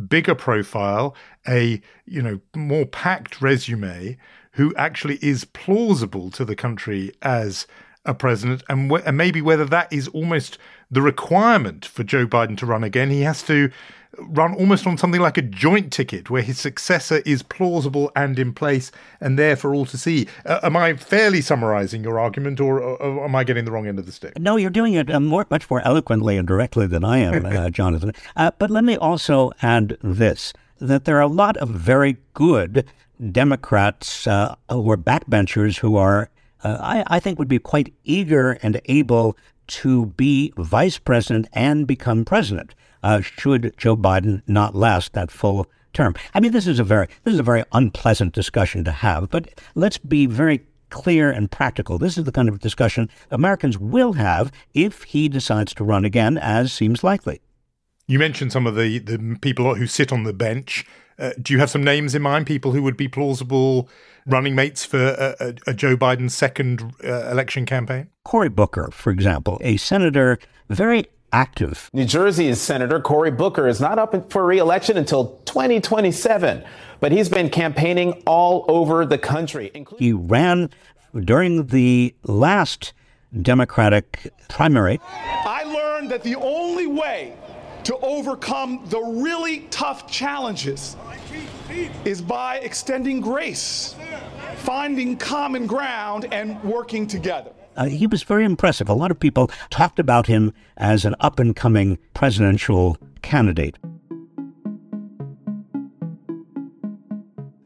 bigger 0.09 0.35
profile, 0.35 1.15
a 1.47 1.81
you 2.05 2.21
know 2.21 2.39
more 2.55 2.85
packed 2.85 3.41
resume, 3.41 4.17
who 4.51 4.73
actually 4.75 5.17
is 5.21 5.45
plausible 5.45 6.29
to 6.31 6.43
the 6.43 6.55
country 6.55 7.11
as 7.21 7.67
a 8.03 8.13
president, 8.13 8.63
and, 8.69 8.91
and 8.91 9.17
maybe 9.17 9.41
whether 9.41 9.65
that 9.65 9.91
is 9.91 10.07
almost 10.09 10.57
the 10.89 11.01
requirement 11.01 11.85
for 11.85 12.03
Joe 12.03 12.25
Biden 12.25 12.57
to 12.57 12.65
run 12.65 12.83
again. 12.83 13.09
He 13.09 13.21
has 13.21 13.43
to 13.43 13.69
run 14.19 14.53
almost 14.55 14.87
on 14.87 14.97
something 14.97 15.21
like 15.21 15.37
a 15.37 15.41
joint 15.41 15.91
ticket 15.91 16.29
where 16.29 16.41
his 16.41 16.59
successor 16.59 17.21
is 17.25 17.43
plausible 17.43 18.11
and 18.15 18.37
in 18.39 18.53
place 18.53 18.91
and 19.21 19.37
there 19.37 19.55
for 19.55 19.73
all 19.73 19.85
to 19.85 19.97
see. 19.97 20.27
Uh, 20.45 20.59
am 20.63 20.75
I 20.75 20.95
fairly 20.95 21.41
summarizing 21.41 22.03
your 22.03 22.19
argument 22.19 22.59
or, 22.59 22.79
or, 22.79 22.97
or, 22.97 23.25
am 23.25 23.35
I 23.35 23.43
getting 23.43 23.65
the 23.65 23.71
wrong 23.71 23.87
end 23.87 23.99
of 23.99 24.05
the 24.05 24.11
stick? 24.11 24.37
No, 24.39 24.55
you're 24.55 24.69
doing 24.69 24.93
it 24.93 25.09
uh, 25.09 25.19
more, 25.19 25.45
much 25.49 25.69
more 25.69 25.81
eloquently 25.85 26.37
and 26.37 26.47
directly 26.47 26.87
than 26.87 27.03
I 27.03 27.19
am, 27.19 27.45
uh, 27.45 27.69
Jonathan. 27.69 28.13
Uh, 28.35 28.51
but 28.57 28.69
let 28.69 28.83
me 28.83 28.97
also 28.97 29.51
add 29.61 29.97
this 30.01 30.53
that 30.79 31.05
there 31.05 31.17
are 31.17 31.21
a 31.21 31.27
lot 31.27 31.57
of 31.57 31.69
very 31.69 32.17
good 32.35 32.85
Democrats 33.31 34.27
uh, 34.27 34.55
who 34.69 34.91
are 34.91 34.97
backbenchers 34.97 35.79
who 35.79 35.95
are, 35.97 36.29
uh, 36.63 36.77
I, 36.79 37.03
I 37.07 37.19
think, 37.19 37.39
would 37.39 37.47
be 37.47 37.57
quite 37.57 37.93
eager 38.03 38.59
and 38.61 38.79
able 38.85 39.35
to 39.67 40.05
be 40.05 40.53
vice 40.55 40.99
president 40.99 41.47
and 41.51 41.87
become 41.87 42.25
president 42.25 42.75
uh, 43.03 43.21
should 43.21 43.73
Joe 43.77 43.95
Biden 43.95 44.41
not 44.47 44.75
last 44.75 45.13
that 45.13 45.31
full 45.31 45.67
term. 45.93 46.15
I 46.33 46.39
mean, 46.39 46.51
this 46.51 46.67
is 46.67 46.79
a 46.79 46.83
very 46.83 47.07
this 47.23 47.33
is 47.33 47.39
a 47.39 47.43
very 47.43 47.63
unpleasant 47.71 48.33
discussion 48.33 48.83
to 48.85 48.91
have, 48.91 49.29
but 49.29 49.61
let's 49.75 49.97
be 49.97 50.25
very 50.25 50.65
clear 50.89 51.29
and 51.29 51.51
practical. 51.51 51.97
This 51.97 52.17
is 52.17 52.23
the 52.23 52.31
kind 52.31 52.47
of 52.47 52.59
discussion 52.59 53.09
Americans 53.31 53.77
will 53.77 54.13
have 54.13 54.51
if 54.73 55.03
he 55.03 55.27
decides 55.27 55.73
to 55.75 55.83
run 55.83 56.05
again, 56.05 56.37
as 56.37 56.71
seems 56.71 57.03
likely. 57.03 57.41
You 58.07 58.19
mentioned 58.19 58.53
some 58.53 58.65
of 58.65 58.75
the, 58.75 58.99
the 58.99 59.37
people 59.41 59.75
who 59.75 59.85
sit 59.85 60.13
on 60.13 60.23
the 60.23 60.33
bench. 60.33 60.85
Uh, 61.19 61.31
do 61.41 61.51
you 61.51 61.59
have 61.59 61.69
some 61.69 61.83
names 61.83 62.15
in 62.15 62.21
mind, 62.21 62.45
people 62.45 62.71
who 62.71 62.81
would 62.83 62.95
be 62.95 63.07
plausible 63.07 63.89
running 64.25 64.55
mates 64.55 64.85
for 64.85 64.97
a, 64.97 65.35
a, 65.39 65.71
a 65.71 65.73
Joe 65.73 65.97
Biden 65.97 66.31
second 66.31 66.93
uh, 67.03 67.29
election 67.29 67.65
campaign? 67.65 68.09
Cory 68.23 68.49
Booker, 68.49 68.89
for 68.91 69.11
example, 69.11 69.57
a 69.61 69.77
senator 69.77 70.37
very 70.69 71.05
active. 71.31 71.89
New 71.93 72.05
Jersey's 72.05 72.59
Senator 72.59 72.99
Cory 72.99 73.31
Booker 73.31 73.67
is 73.67 73.79
not 73.79 73.99
up 73.99 74.31
for 74.31 74.45
re-election 74.45 74.97
until 74.97 75.39
2027, 75.45 76.63
but 76.99 77.11
he's 77.11 77.29
been 77.29 77.49
campaigning 77.49 78.23
all 78.25 78.65
over 78.67 79.05
the 79.05 79.17
country. 79.17 79.71
Including- 79.73 80.05
he 80.05 80.13
ran 80.13 80.69
during 81.15 81.67
the 81.67 82.15
last 82.23 82.93
Democratic 83.41 84.31
primary. 84.47 84.99
I 85.45 85.63
learned 85.63 86.11
that 86.11 86.23
the 86.23 86.35
only 86.35 86.87
way 86.87 87.33
to 87.83 87.97
overcome 87.97 88.85
the 88.87 88.99
really 88.99 89.67
tough 89.69 90.09
challenges 90.09 90.95
is 92.05 92.21
by 92.21 92.57
extending 92.57 93.21
grace, 93.21 93.95
finding 94.57 95.17
common 95.17 95.67
ground, 95.67 96.27
and 96.31 96.61
working 96.63 97.07
together. 97.07 97.51
Uh, 97.77 97.85
he 97.85 98.07
was 98.07 98.23
very 98.23 98.43
impressive. 98.43 98.89
A 98.89 98.93
lot 98.93 99.11
of 99.11 99.19
people 99.19 99.49
talked 99.69 99.99
about 99.99 100.25
him 100.25 100.51
as 100.75 101.05
an 101.05 101.15
up 101.19 101.39
and 101.39 101.55
coming 101.55 101.99
presidential 102.13 102.97
candidate. 103.21 103.77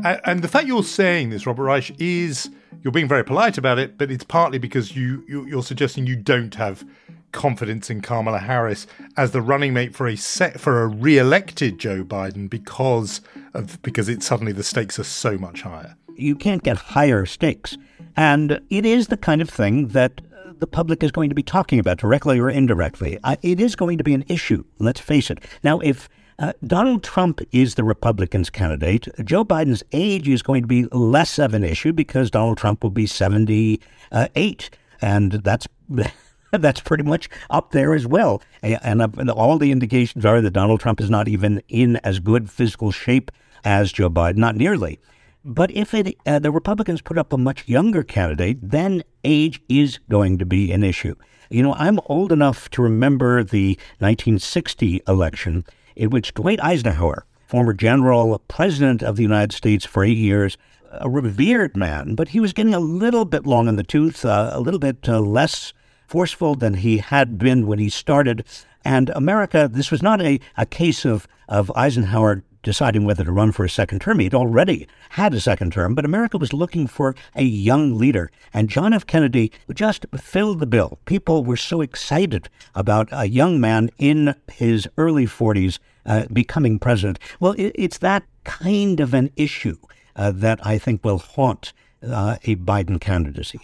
And 0.04 0.42
the 0.42 0.48
fact 0.48 0.68
you're 0.68 0.84
saying 0.84 1.30
this, 1.30 1.46
Robert 1.46 1.64
Reich, 1.64 2.00
is 2.00 2.50
you're 2.82 2.92
being 2.92 3.08
very 3.08 3.24
polite 3.24 3.58
about 3.58 3.78
it, 3.78 3.98
but 3.98 4.12
it's 4.12 4.24
partly 4.24 4.58
because 4.58 4.96
you 4.96 5.24
you're 5.28 5.64
suggesting 5.64 6.08
you 6.08 6.16
don't 6.16 6.56
have 6.56 6.84
confidence 7.32 7.90
in 7.90 8.02
Kamala 8.02 8.40
Harris 8.40 8.88
as 9.16 9.32
the 9.32 9.42
running 9.42 9.74
mate 9.74 9.96
for 9.96 10.08
a 10.08 10.18
set 10.18 10.60
for 10.60 10.82
a 10.82 10.88
re-elected 10.88 11.78
Joe 11.78 12.04
Biden 12.04 12.50
because 12.50 13.22
of 13.54 13.80
because 13.84 14.10
it 14.10 14.24
suddenly 14.24 14.52
the 14.52 14.64
stakes 14.64 14.98
are 14.98 15.04
so 15.04 15.38
much 15.38 15.62
higher. 15.62 15.96
You 16.16 16.36
can't 16.36 16.64
get 16.64 16.78
higher 16.78 17.26
stakes, 17.28 17.78
and 18.16 18.62
it 18.70 18.86
is 18.86 19.08
the 19.08 19.18
kind 19.18 19.42
of 19.42 19.50
thing 19.50 19.90
that 19.90 20.22
the 20.60 20.68
public 20.68 21.04
is 21.04 21.12
going 21.12 21.30
to 21.30 21.36
be 21.36 21.44
talking 21.44 21.80
about 21.80 21.98
directly 21.98 22.40
or 22.40 22.50
indirectly. 22.50 23.18
it 23.42 23.60
is 23.60 23.76
going 23.76 23.98
to 23.98 24.04
be 24.04 24.14
an 24.14 24.24
issue. 24.28 24.64
Let's 24.80 25.00
face 25.00 25.30
it. 25.30 25.40
Now, 25.64 25.80
if 25.80 26.08
uh, 26.42 26.54
Donald 26.66 27.04
Trump 27.04 27.40
is 27.52 27.76
the 27.76 27.84
Republicans' 27.84 28.50
candidate. 28.50 29.08
Joe 29.24 29.46
Biden's 29.46 29.84
age 29.92 30.28
is 30.28 30.42
going 30.42 30.64
to 30.64 30.68
be 30.68 30.86
less 30.86 31.38
of 31.38 31.54
an 31.54 31.64
issue 31.64 31.94
because 31.94 32.32
Donald 32.32 32.58
Trump 32.58 32.82
will 32.82 32.90
be 32.90 33.06
78, 33.06 34.70
and 35.02 35.32
that's 35.32 35.68
that's 36.52 36.82
pretty 36.82 37.04
much 37.04 37.30
up 37.52 37.72
there 37.72 37.94
as 37.94 38.08
well. 38.08 38.42
And, 38.64 39.02
and 39.02 39.30
all 39.30 39.60
the 39.60 39.72
indications 39.72 40.26
are 40.26 40.42
that 40.42 40.52
Donald 40.52 40.80
Trump 40.80 41.00
is 41.00 41.12
not 41.12 41.28
even 41.28 41.62
in 41.68 41.98
as 41.98 42.20
good 42.20 42.50
physical 42.50 42.92
shape 42.92 43.30
as 43.64 43.92
Joe 43.92 44.10
Biden, 44.10 44.38
not 44.38 44.56
nearly. 44.56 45.00
But 45.44 45.72
if 45.72 45.94
it, 45.94 46.16
uh, 46.26 46.40
the 46.40 46.52
Republicans 46.52 47.02
put 47.02 47.18
up 47.18 47.34
a 47.34 47.38
much 47.38 47.68
younger 47.68 48.04
candidate, 48.04 48.60
then 48.62 49.04
age 49.24 49.62
is 49.68 50.00
going 50.10 50.38
to 50.38 50.46
be 50.46 50.72
an 50.72 50.84
issue. 50.84 51.16
You 51.50 51.64
know, 51.64 51.74
I'm 51.74 52.00
old 52.06 52.32
enough 52.32 52.70
to 52.72 52.82
remember 52.82 53.44
the 53.44 53.78
1960 54.00 55.02
election 55.08 55.66
in 55.96 56.12
which 56.12 56.34
Dwight 56.34 56.64
Eisenhower, 56.64 57.26
former 57.48 57.74
general, 57.74 58.40
president 58.48 59.02
of 59.02 59.16
the 59.16 59.24
United 59.24 59.52
States 59.52 59.86
for 59.86 60.04
eight 60.04 60.18
years, 60.18 60.58
a 60.92 61.10
revered 61.10 61.76
man, 61.76 62.16
but 62.16 62.30
he 62.30 62.40
was 62.40 62.54
getting 62.54 62.74
a 62.74 62.80
little 62.80 63.26
bit 63.26 63.46
long 63.46 63.68
in 63.68 63.76
the 63.76 63.84
tooth, 63.84 64.24
uh, 64.24 64.52
a 64.54 64.60
little 64.60 64.80
bit 64.80 65.10
uh, 65.10 65.20
less 65.20 65.74
forceful 66.08 66.56
than 66.56 66.76
he 66.76 67.00
had 67.00 67.38
been 67.38 67.66
when 67.66 67.80
he 67.80 67.90
started. 67.90 68.46
And 68.84 69.10
America, 69.10 69.70
this 69.72 69.92
was 69.92 70.02
not 70.02 70.22
a, 70.22 70.40
a 70.58 70.66
case 70.66 71.06
of, 71.06 71.28
of 71.48 71.72
Eisenhower 71.76 72.44
deciding 72.64 73.06
whether 73.06 73.24
to 73.24 73.32
run 73.32 73.52
for 73.52 73.66
a 73.66 73.70
second 73.70 74.00
term. 74.00 74.20
He'd 74.20 74.34
already 74.34 74.88
had 75.12 75.34
a 75.34 75.40
second 75.40 75.74
term, 75.74 75.96
but 75.96 76.06
America 76.06 76.38
was 76.38 76.54
looking 76.54 76.88
for 76.88 77.16
a 77.36 77.44
young 77.44 77.98
leader. 77.98 78.30
And 78.54 78.70
John 78.70 78.94
F. 78.94 79.06
Kennedy 79.06 79.52
just 79.74 80.06
filled 80.18 80.60
the 80.60 80.68
bill. 80.68 81.00
People 81.06 81.44
were 81.44 81.58
so 81.58 81.82
excited 81.82 82.50
about 82.76 83.10
a 83.12 83.28
young 83.28 83.60
man 83.60 83.90
in 83.98 84.36
his 84.52 84.88
early 84.98 85.26
40s 85.26 85.80
uh, 86.06 86.26
becoming 86.32 86.80
president. 86.80 87.20
Well, 87.40 87.54
it, 87.54 87.72
it's 87.76 87.98
that 88.00 88.24
kind 88.44 89.00
of 89.00 89.14
an 89.14 89.32
issue 89.36 89.78
uh, 90.16 90.32
that 90.32 90.66
I 90.66 90.78
think 90.78 91.04
will 91.04 91.20
haunt 91.20 91.74
uh, 92.04 92.38
a 92.44 92.56
Biden 92.56 93.00
candidacy. 93.00 93.60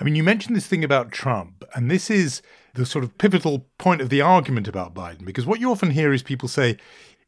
I 0.00 0.04
mean, 0.04 0.14
you 0.14 0.22
mentioned 0.22 0.56
this 0.56 0.66
thing 0.66 0.84
about 0.84 1.12
Trump, 1.12 1.64
and 1.74 1.90
this 1.90 2.10
is 2.10 2.42
the 2.74 2.86
sort 2.86 3.04
of 3.04 3.16
pivotal 3.18 3.66
point 3.78 4.00
of 4.00 4.08
the 4.08 4.20
argument 4.20 4.66
about 4.66 4.94
Biden, 4.94 5.24
because 5.24 5.46
what 5.46 5.60
you 5.60 5.70
often 5.70 5.90
hear 5.90 6.12
is 6.12 6.22
people 6.22 6.48
say, 6.48 6.78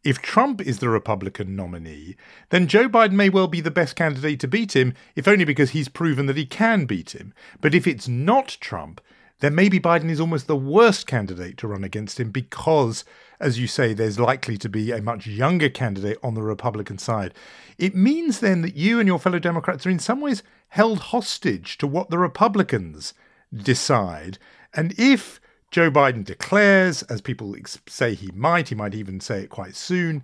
if 0.05 0.21
Trump 0.21 0.61
is 0.61 0.79
the 0.79 0.91
Republican 0.91 1.57
nominee, 1.57 2.17
then 2.51 2.69
Joe 2.69 2.89
Biden 2.89 3.13
may 3.13 3.31
well 3.31 3.49
be 3.49 3.63
the 3.63 3.71
best 3.71 3.97
candidate 3.97 4.39
to 4.41 4.49
beat 4.49 4.77
him, 4.77 4.93
if 5.17 5.27
only 5.27 5.45
because 5.45 5.71
he's 5.71 5.89
proven 5.89 6.27
that 6.27 6.37
he 6.37 6.45
can 6.45 6.85
beat 6.85 7.15
him. 7.15 7.33
But 7.61 7.75
if 7.75 7.87
it's 7.87 8.07
not 8.07 8.59
Trump, 8.61 9.01
then 9.41 9.55
maybe 9.55 9.81
Biden 9.81 10.11
is 10.11 10.21
almost 10.21 10.47
the 10.47 10.57
worst 10.57 11.07
candidate 11.07 11.57
to 11.59 11.67
run 11.67 11.85
against 11.85 12.21
him 12.21 12.31
because, 12.31 13.05
as 13.41 13.59
you 13.59 13.67
say, 13.67 13.93
there's 13.93 14.21
likely 14.21 14.57
to 14.59 14.69
be 14.69 14.93
a 14.93 15.03
much 15.03 15.27
younger 15.27 15.69
candidate 15.69 16.19
on 16.23 16.35
the 16.35 16.43
Republican 16.43 16.99
side. 16.99 17.35
It 17.79 17.95
means 17.95 18.41
then 18.41 18.63
that 18.63 18.77
you 18.77 19.01
and 19.01 19.07
your 19.07 19.19
fellow 19.19 19.39
Democrats 19.39 19.87
are 19.87 19.91
in 19.91 19.99
some 19.99 20.21
ways 20.21 20.43
held 20.69 20.99
hostage 20.99 21.79
to 21.79 21.87
what 21.87 22.11
the 22.11 22.19
Republicans 22.19 23.15
decide. 23.55 24.39
And 24.73 24.95
if 24.99 25.41
Joe 25.75 25.91
Biden 25.91 26.25
declares, 26.25 27.03
as 27.03 27.21
people 27.21 27.53
say 27.89 28.15
he 28.15 28.31
might, 28.33 28.69
he 28.69 28.77
might 28.77 28.95
even 28.95 29.19
say 29.19 29.41
it 29.41 29.51
quite 29.51 29.75
soon, 29.75 30.23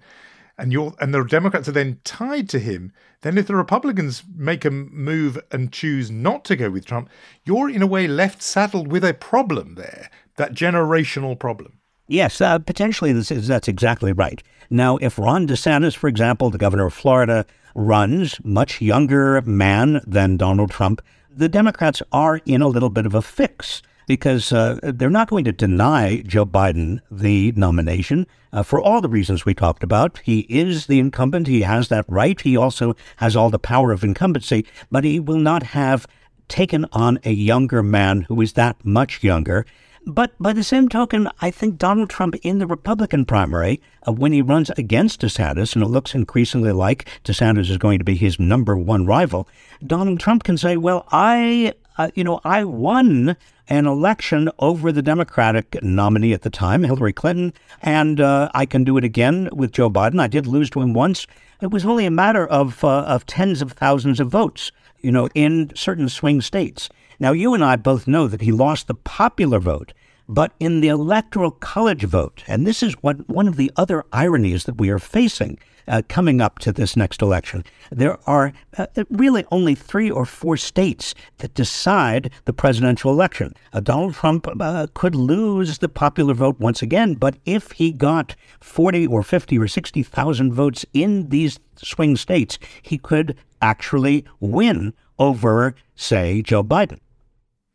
and 0.57 0.71
you 0.71 0.95
and 1.01 1.13
the 1.13 1.25
Democrats 1.25 1.69
are 1.69 1.73
then 1.73 1.99
tied 2.05 2.49
to 2.51 2.61
him, 2.61 2.93
then 3.23 3.37
if 3.37 3.49
the 3.49 3.57
Republicans 3.57 4.23
make 4.33 4.65
a 4.65 4.71
move 4.71 5.41
and 5.51 5.73
choose 5.73 6.09
not 6.09 6.45
to 6.45 6.55
go 6.55 6.71
with 6.71 6.87
Trump, 6.87 7.11
you're 7.45 7.69
in 7.69 7.83
a 7.83 7.87
way 7.89 8.07
left 8.07 8.43
saddled 8.43 8.93
with 8.93 9.03
a 9.03 9.13
problem 9.13 9.75
there, 9.75 10.09
that 10.37 10.55
generational 10.55 11.37
problem. 11.37 11.81
Yes, 12.07 12.41
uh, 12.41 12.61
potentially 12.61 13.11
is, 13.11 13.49
that's 13.49 13.67
exactly 13.67 14.13
right. 14.13 14.41
Now, 14.71 14.99
if 14.99 15.19
Ron 15.19 15.49
DeSantis, 15.49 15.97
for 15.97 16.07
example, 16.07 16.51
the 16.51 16.59
governor 16.59 16.87
of 16.87 16.95
Florida, 16.95 17.45
runs, 17.75 18.39
much 18.45 18.81
younger 18.81 19.43
man 19.43 20.01
than 20.07 20.37
Donald 20.37 20.71
Trump, 20.71 21.03
the 21.29 21.49
Democrats 21.49 22.05
are 22.13 22.41
in 22.47 22.63
a 22.63 22.69
little 22.69 22.91
bit 22.91 23.05
of 23.05 23.17
a 23.17 23.23
fix 23.23 23.83
because 24.11 24.53
uh, 24.53 24.77
they're 24.83 25.09
not 25.09 25.31
going 25.31 25.45
to 25.45 25.53
deny 25.53 26.21
Joe 26.23 26.45
Biden 26.45 26.99
the 27.13 27.53
nomination 27.53 28.27
uh, 28.53 28.65
for 28.65 28.81
all 28.81 29.01
the 29.01 29.09
reasons 29.09 29.45
we 29.45 29.55
talked 29.55 29.85
about. 29.85 30.19
He 30.25 30.41
is 30.49 30.87
the 30.89 30.99
incumbent, 30.99 31.47
he 31.47 31.63
has 31.63 31.87
that 31.91 32.07
right, 32.09 32.41
he 32.41 32.57
also 32.57 32.97
has 33.19 33.37
all 33.37 33.51
the 33.51 33.59
power 33.61 33.93
of 33.93 34.03
incumbency, 34.03 34.67
but 34.91 35.05
he 35.05 35.21
will 35.21 35.39
not 35.39 35.63
have 35.63 36.09
taken 36.49 36.87
on 36.91 37.21
a 37.25 37.31
younger 37.31 37.85
man 37.85 38.23
who 38.23 38.41
is 38.41 38.55
that 38.55 38.85
much 38.85 39.23
younger. 39.23 39.65
But 40.05 40.33
by 40.41 40.55
the 40.55 40.65
same 40.65 40.89
token, 40.89 41.29
I 41.41 41.53
think 41.53 41.79
Donald 41.79 42.11
Trump 42.11 42.35
in 42.43 42.59
the 42.59 42.67
Republican 42.67 43.25
primary, 43.25 43.81
uh, 44.09 44.11
when 44.11 44.33
he 44.33 44.43
runs 44.43 44.71
against 44.71 45.21
DeSantis, 45.21 45.77
and 45.77 45.85
it 45.85 45.89
looks 45.89 46.17
increasingly 46.17 46.73
like 46.73 47.09
DeSantis 47.23 47.71
is 47.71 47.79
going 47.79 48.01
to 48.01 48.05
be 48.05 48.17
his 48.17 48.41
number 48.41 48.77
one 48.77 49.07
rival, 49.07 49.47
Donald 49.87 50.19
Trump 50.19 50.43
can 50.43 50.59
say, 50.59 50.77
well, 50.77 51.07
I, 51.13 51.75
uh, 51.97 52.11
you 52.17 52.25
know, 52.25 52.41
I 52.43 52.65
won 52.65 53.37
an 53.71 53.87
election 53.87 54.51
over 54.59 54.91
the 54.91 55.01
Democratic 55.01 55.81
nominee 55.81 56.33
at 56.33 56.43
the 56.43 56.51
time, 56.51 56.83
Hillary 56.83 57.13
Clinton, 57.13 57.55
and 57.81 58.21
uh, 58.21 58.51
I 58.53 58.67
can 58.67 58.83
do 58.83 58.97
it 58.97 59.05
again 59.05 59.49
with 59.53 59.71
Joe 59.71 59.89
Biden. 59.89 60.21
I 60.21 60.27
did 60.27 60.49
lose 60.49 60.69
to 60.71 60.81
him 60.81 60.93
once. 60.93 61.27
It 61.63 61.71
was 61.71 61.87
only 61.87 62.05
a 62.05 62.11
matter 62.11 62.45
of, 62.45 62.83
uh, 62.83 63.03
of 63.03 63.27
tens 63.27 63.63
of 63.63 63.73
thousands 63.73 64.19
of 64.19 64.29
votes, 64.29 64.73
you 65.01 65.13
know, 65.13 65.29
in 65.35 65.71
certain 65.77 66.09
swing 66.09 66.41
states. 66.41 66.89
Now, 67.21 67.31
you 67.31 67.55
and 67.55 67.65
I 67.65 67.77
both 67.77 68.09
know 68.09 68.27
that 68.27 68.41
he 68.41 68.51
lost 68.51 68.89
the 68.89 68.95
popular 68.95 69.61
vote, 69.61 69.93
but 70.29 70.53
in 70.59 70.81
the 70.81 70.89
electoral 70.89 71.53
college 71.53 72.03
vote, 72.03 72.43
and 72.49 72.67
this 72.67 72.83
is 72.83 72.95
what 73.03 73.29
one 73.29 73.47
of 73.47 73.57
the 73.57 73.71
other 73.77 74.05
ironies 74.13 74.65
that 74.65 74.79
we 74.79 74.91
are 74.91 74.99
facing 74.99 75.59
uh, 75.89 76.03
coming 76.09 76.41
up 76.41 76.59
to 76.61 76.73
this 76.73 76.97
next 76.97 77.23
election, 77.23 77.65
there 77.91 78.19
are 78.27 78.53
uh, 78.79 78.87
really 79.11 79.45
only 79.51 79.75
three 79.75 80.11
or 80.11 80.25
four 80.25 80.57
states 80.57 81.15
that 81.39 81.55
decide 81.55 82.31
the 82.45 82.53
presidential 82.53 83.11
election. 83.11 83.55
Uh, 83.73 83.81
Donald 83.81 84.15
Trump 84.15 84.47
uh, 84.61 84.87
could 84.95 85.15
lose 85.15 85.79
the 85.79 85.89
popular 85.89 86.35
vote 86.35 86.59
once 86.61 86.83
again, 86.83 87.15
but 87.15 87.37
if 87.45 87.73
he 87.73 87.93
got 87.93 88.35
40 88.61 89.07
or 89.07 89.23
50 89.23 89.59
or 89.59 89.69
60,000 89.69 90.53
votes 90.53 90.85
in 90.93 91.29
these 91.29 91.59
swing 91.77 92.17
states, 92.17 92.59
he 92.83 92.99
could 92.99 93.37
actually 93.63 94.25
win 94.41 94.95
over, 95.19 95.75
say, 95.95 96.43
Joe 96.43 96.65
Biden. 96.65 97.01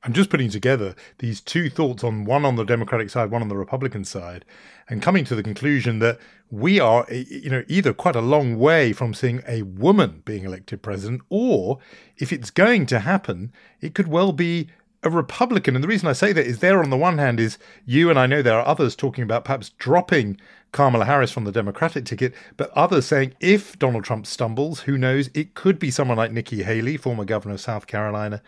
I'm 0.05 0.13
just 0.13 0.29
putting 0.29 0.51
together 0.51 0.93
these 1.17 1.41
two 1.41 1.67
thoughts 1.67 2.03
on 2.03 2.25
one 2.25 2.45
on 2.45 2.57
the 2.57 2.63
Democratic 2.63 3.09
side, 3.09 3.31
one 3.31 3.41
on 3.41 3.47
the 3.47 3.57
Republican 3.57 4.05
side, 4.05 4.45
and 4.87 5.01
coming 5.01 5.25
to 5.25 5.33
the 5.33 5.41
conclusion 5.41 5.97
that 5.97 6.19
we 6.51 6.79
are, 6.79 7.07
you 7.11 7.49
know, 7.49 7.63
either 7.67 7.91
quite 7.91 8.15
a 8.15 8.21
long 8.21 8.59
way 8.59 8.93
from 8.93 9.15
seeing 9.15 9.41
a 9.47 9.63
woman 9.63 10.21
being 10.23 10.43
elected 10.43 10.83
president, 10.83 11.23
or 11.29 11.79
if 12.17 12.31
it's 12.31 12.51
going 12.51 12.85
to 12.85 12.99
happen, 12.99 13.51
it 13.81 13.95
could 13.95 14.07
well 14.07 14.31
be 14.31 14.67
a 15.01 15.09
Republican. 15.09 15.73
And 15.73 15.83
the 15.83 15.87
reason 15.87 16.07
I 16.07 16.13
say 16.13 16.31
that 16.33 16.45
is 16.45 16.59
there 16.59 16.83
on 16.83 16.91
the 16.91 16.97
one 16.97 17.17
hand 17.17 17.39
is 17.39 17.57
you 17.83 18.11
and 18.11 18.19
I 18.19 18.27
know 18.27 18.43
there 18.43 18.59
are 18.59 18.67
others 18.67 18.95
talking 18.95 19.23
about 19.23 19.43
perhaps 19.43 19.69
dropping 19.79 20.39
Kamala 20.71 21.05
Harris 21.05 21.31
from 21.31 21.45
the 21.45 21.51
Democratic 21.51 22.05
ticket, 22.05 22.35
but 22.57 22.69
others 22.71 23.07
saying 23.07 23.33
if 23.39 23.79
Donald 23.79 24.03
Trump 24.03 24.27
stumbles, 24.27 24.81
who 24.81 24.99
knows, 24.99 25.31
it 25.33 25.55
could 25.55 25.79
be 25.79 25.89
someone 25.89 26.17
like 26.17 26.31
Nikki 26.31 26.61
Haley, 26.61 26.95
former 26.95 27.25
governor 27.25 27.55
of 27.55 27.61
South 27.61 27.87
Carolina, 27.87 28.43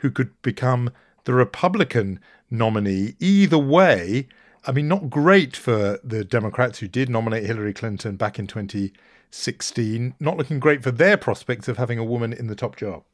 who 0.00 0.10
could 0.10 0.40
become 0.42 0.90
the 1.24 1.34
Republican 1.34 2.20
nominee. 2.50 3.14
Either 3.20 3.58
way, 3.58 4.28
I 4.66 4.72
mean, 4.72 4.88
not 4.88 5.10
great 5.10 5.56
for 5.56 5.98
the 6.04 6.24
Democrats 6.24 6.80
who 6.80 6.88
did 6.88 7.08
nominate 7.08 7.44
Hillary 7.44 7.72
Clinton 7.72 8.16
back 8.16 8.38
in 8.38 8.46
2016, 8.46 10.14
not 10.20 10.36
looking 10.36 10.60
great 10.60 10.82
for 10.82 10.90
their 10.90 11.16
prospects 11.16 11.68
of 11.68 11.76
having 11.76 11.98
a 11.98 12.04
woman 12.04 12.32
in 12.32 12.46
the 12.46 12.54
top 12.54 12.76
job. 12.76 13.04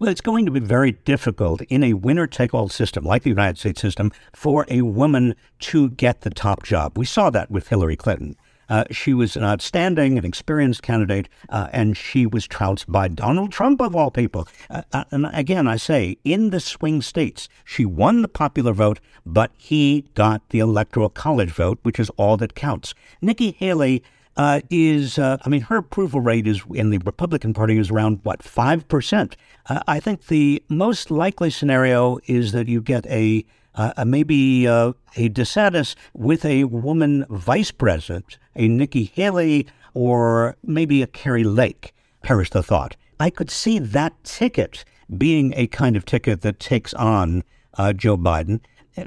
Well, 0.00 0.10
it's 0.10 0.20
going 0.20 0.46
to 0.46 0.52
be 0.52 0.60
very 0.60 0.92
difficult 0.92 1.60
in 1.62 1.82
a 1.82 1.94
winner 1.94 2.28
take 2.28 2.54
all 2.54 2.68
system 2.68 3.04
like 3.04 3.24
the 3.24 3.30
United 3.30 3.58
States 3.58 3.80
system 3.80 4.12
for 4.32 4.64
a 4.68 4.82
woman 4.82 5.34
to 5.60 5.90
get 5.90 6.20
the 6.20 6.30
top 6.30 6.62
job. 6.62 6.96
We 6.96 7.04
saw 7.04 7.30
that 7.30 7.50
with 7.50 7.68
Hillary 7.68 7.96
Clinton. 7.96 8.36
Uh, 8.68 8.84
she 8.90 9.14
was 9.14 9.36
an 9.36 9.44
outstanding 9.44 10.16
and 10.16 10.26
experienced 10.26 10.82
candidate, 10.82 11.28
uh, 11.48 11.68
and 11.72 11.96
she 11.96 12.26
was 12.26 12.46
trounced 12.46 12.90
by 12.90 13.08
Donald 13.08 13.52
Trump, 13.52 13.80
of 13.80 13.94
all 13.96 14.10
people. 14.10 14.46
Uh, 14.68 14.82
uh, 14.92 15.04
and 15.10 15.26
again, 15.32 15.66
I 15.66 15.76
say, 15.76 16.18
in 16.24 16.50
the 16.50 16.60
swing 16.60 17.02
states, 17.02 17.48
she 17.64 17.84
won 17.84 18.22
the 18.22 18.28
popular 18.28 18.72
vote, 18.72 19.00
but 19.24 19.50
he 19.56 20.06
got 20.14 20.48
the 20.50 20.58
electoral 20.58 21.08
college 21.08 21.50
vote, 21.50 21.78
which 21.82 21.98
is 21.98 22.10
all 22.10 22.36
that 22.38 22.54
counts. 22.54 22.94
Nikki 23.20 23.52
Haley 23.52 24.02
uh, 24.38 24.60
is, 24.70 25.18
uh, 25.18 25.36
I 25.44 25.48
mean, 25.48 25.62
her 25.62 25.78
approval 25.78 26.20
rate 26.20 26.46
is 26.46 26.62
in 26.72 26.90
the 26.90 26.98
Republican 26.98 27.52
Party 27.52 27.76
is 27.76 27.90
around, 27.90 28.20
what, 28.22 28.40
5%. 28.40 29.34
Uh, 29.66 29.80
I 29.88 29.98
think 29.98 30.26
the 30.26 30.62
most 30.68 31.10
likely 31.10 31.50
scenario 31.50 32.18
is 32.26 32.52
that 32.52 32.68
you 32.68 32.80
get 32.80 33.04
a, 33.06 33.44
uh, 33.74 34.04
maybe 34.04 34.66
uh, 34.66 34.92
a 35.16 35.28
DeSantis 35.28 35.94
with 36.14 36.44
a 36.44 36.64
woman 36.64 37.24
vice 37.30 37.70
president, 37.70 38.38
a 38.56 38.68
Nikki 38.68 39.04
Haley, 39.04 39.66
or 39.94 40.56
maybe 40.62 41.02
a 41.02 41.06
Kari 41.06 41.44
Lake. 41.44 41.94
Perish 42.22 42.50
the 42.50 42.62
thought. 42.62 42.96
I 43.20 43.30
could 43.30 43.50
see 43.50 43.78
that 43.78 44.12
ticket 44.24 44.84
being 45.16 45.54
a 45.56 45.66
kind 45.68 45.96
of 45.96 46.04
ticket 46.04 46.42
that 46.42 46.60
takes 46.60 46.92
on 46.94 47.42
uh, 47.76 47.92
Joe 47.92 48.16
Biden, 48.16 48.60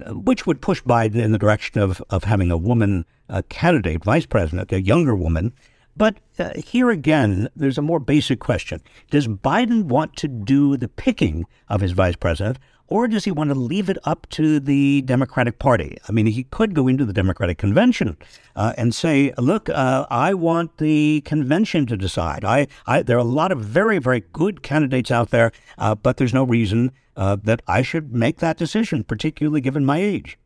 which 0.08 0.48
would 0.48 0.62
push 0.62 0.82
Biden 0.84 1.16
in 1.16 1.32
the 1.32 1.38
direction 1.38 1.82
of, 1.82 2.02
of 2.10 2.24
having 2.24 2.52
a 2.52 2.58
woman 2.58 3.06
uh, 3.30 3.42
candidate, 3.50 4.04
vice 4.04 4.26
president, 4.26 4.72
a 4.72 4.82
younger 4.82 5.16
woman. 5.16 5.54
But 5.96 6.18
uh, 6.40 6.52
here 6.56 6.90
again, 6.90 7.50
there's 7.56 7.78
a 7.78 7.82
more 7.82 8.00
basic 8.00 8.40
question. 8.40 8.82
Does 9.10 9.28
Biden 9.28 9.84
want 9.84 10.16
to 10.18 10.28
do 10.28 10.78
the 10.78 10.88
picking 10.88 11.46
of 11.68 11.82
his 11.82 11.92
vice 11.92 12.16
president, 12.16 12.60
or 12.92 13.08
does 13.08 13.24
he 13.24 13.32
want 13.32 13.50
to 13.50 13.56
leave 13.56 13.90
it 13.90 13.98
up 14.04 14.28
to 14.32 14.60
the 14.60 15.02
Democratic 15.04 15.60
Party? 15.60 15.98
I 16.10 16.12
mean, 16.12 16.26
he 16.26 16.44
could 16.44 16.76
go 16.76 16.90
into 16.90 17.06
the 17.06 17.14
Democratic 17.14 17.58
convention 17.58 18.18
uh, 18.54 18.74
and 18.78 18.94
say, 18.94 19.34
"Look, 19.38 19.70
uh, 19.70 20.06
I 20.12 20.34
want 20.34 20.78
the 20.78 21.22
convention 21.22 21.86
to 21.86 21.96
decide. 21.96 22.44
I, 22.44 22.68
I, 22.86 23.02
there 23.02 23.16
are 23.16 23.28
a 23.32 23.36
lot 23.42 23.54
of 23.54 23.62
very, 23.62 23.98
very 23.98 24.24
good 24.34 24.62
candidates 24.62 25.10
out 25.10 25.30
there, 25.30 25.54
uh, 25.78 25.96
but 25.96 26.18
there's 26.18 26.34
no 26.34 26.44
reason 26.44 26.92
uh, 27.16 27.38
that 27.44 27.62
I 27.66 27.82
should 27.82 28.14
make 28.14 28.40
that 28.40 28.58
decision, 28.58 29.06
particularly 29.06 29.62
given 29.62 29.86
my 29.86 30.00
age." 30.00 30.38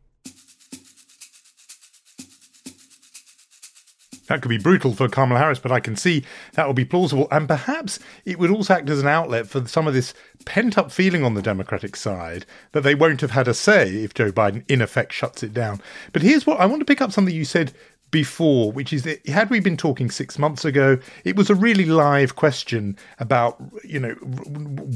That 4.26 4.42
could 4.42 4.48
be 4.48 4.58
brutal 4.58 4.94
for 4.94 5.08
Kamala 5.08 5.40
Harris, 5.40 5.58
but 5.58 5.72
I 5.72 5.80
can 5.80 5.96
see 5.96 6.24
that 6.54 6.66
would 6.66 6.76
be 6.76 6.84
plausible. 6.84 7.28
And 7.30 7.46
perhaps 7.46 7.98
it 8.24 8.38
would 8.38 8.50
also 8.50 8.74
act 8.74 8.90
as 8.90 9.00
an 9.00 9.08
outlet 9.08 9.46
for 9.46 9.66
some 9.66 9.86
of 9.86 9.94
this 9.94 10.14
pent 10.44 10.76
up 10.76 10.90
feeling 10.90 11.24
on 11.24 11.34
the 11.34 11.42
Democratic 11.42 11.96
side 11.96 12.46
that 12.72 12.82
they 12.82 12.94
won't 12.94 13.20
have 13.20 13.32
had 13.32 13.48
a 13.48 13.54
say 13.54 14.02
if 14.02 14.14
Joe 14.14 14.32
Biden, 14.32 14.64
in 14.68 14.82
effect, 14.82 15.12
shuts 15.12 15.42
it 15.42 15.54
down. 15.54 15.80
But 16.12 16.22
here's 16.22 16.46
what 16.46 16.60
I 16.60 16.66
want 16.66 16.80
to 16.80 16.86
pick 16.86 17.00
up 17.00 17.12
something 17.12 17.34
you 17.34 17.44
said 17.44 17.72
before, 18.16 18.72
which 18.72 18.94
is 18.94 19.02
that 19.02 19.28
had 19.28 19.50
we 19.50 19.60
been 19.60 19.76
talking 19.76 20.10
six 20.10 20.38
months 20.38 20.64
ago, 20.64 20.98
it 21.24 21.36
was 21.36 21.50
a 21.50 21.54
really 21.54 21.84
live 21.84 22.34
question 22.34 22.96
about, 23.18 23.62
you 23.84 24.00
know, 24.00 24.14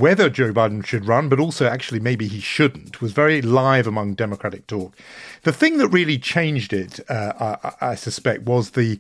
whether 0.05 0.31
Joe 0.31 0.55
Biden 0.55 0.83
should 0.87 1.05
run, 1.05 1.29
but 1.29 1.39
also 1.39 1.67
actually 1.67 2.01
maybe 2.01 2.27
he 2.27 2.41
shouldn't, 2.41 3.03
was 3.03 3.13
very 3.13 3.43
live 3.43 3.87
among 3.87 4.15
Democratic 4.15 4.67
talk. 4.67 4.97
The 5.43 5.53
thing 5.53 5.77
that 5.77 5.89
really 5.89 6.17
changed 6.17 6.73
it, 6.73 6.99
uh, 7.11 7.59
I, 7.63 7.91
I 7.91 7.95
suspect, 7.95 8.45
was 8.45 8.71
the 8.71 8.99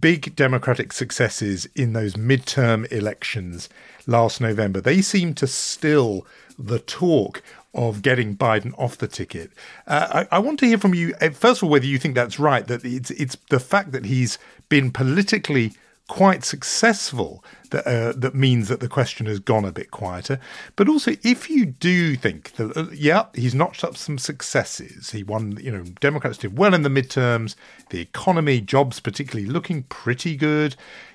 big 0.00 0.34
Democratic 0.34 0.92
successes 0.92 1.68
in 1.76 1.92
those 1.92 2.14
midterm 2.14 2.90
elections 2.90 3.68
last 4.04 4.40
November. 4.40 4.80
They 4.80 5.00
seem 5.00 5.32
to 5.34 5.46
still 5.46 6.26
the 6.58 6.80
talk 6.80 7.40
of 7.72 8.02
getting 8.02 8.36
Biden 8.36 8.74
off 8.78 8.98
the 8.98 9.06
ticket. 9.06 9.52
Uh, 9.86 10.24
I, 10.30 10.36
I, 10.36 10.38
want 10.40 10.58
to 10.60 10.66
hear 10.66 10.78
from 10.78 10.94
you, 10.94 11.14
uh, 11.20 11.30
first 11.30 11.60
of 11.60 11.64
all, 11.64 11.70
whether 11.70 11.86
you 11.86 11.98
think 11.98 12.14
that's 12.14 12.38
right, 12.38 12.66
that 12.66 12.84
it's, 12.84 13.10
it's 13.12 13.36
the 13.48 13.60
fact 13.60 13.92
that 13.92 14.06
he's 14.06 14.38
been 14.68 14.90
politically 14.90 15.72
quite 16.08 16.42
successful 16.42 17.44
that 17.70 17.86
uh, 17.86 18.12
that 18.16 18.34
means 18.34 18.66
that 18.66 18.80
the 18.80 18.88
question 18.88 19.26
has 19.26 19.38
gone 19.38 19.64
a 19.64 19.70
bit 19.70 19.92
quieter. 19.92 20.40
But 20.74 20.88
also, 20.88 21.12
if 21.22 21.48
you 21.48 21.66
do 21.66 22.16
think 22.16 22.52
that, 22.54 22.76
uh, 22.76 22.86
yeah, 22.92 23.26
he's 23.32 23.54
notched 23.54 23.84
up 23.84 23.96
some 23.96 24.18
successes. 24.18 25.12
He 25.12 25.22
won, 25.22 25.56
you 25.60 25.70
know, 25.70 25.84
Democrats 26.00 26.38
did 26.38 26.58
well 26.58 26.74
in 26.74 26.82
the 26.82 26.88
midterms. 26.88 27.54
The 27.90 28.00
economy, 28.00 28.60
jobs 28.60 28.98
particularly, 28.98 29.48
looking 29.48 29.84
pretty 29.84 30.34
good. 30.36 30.74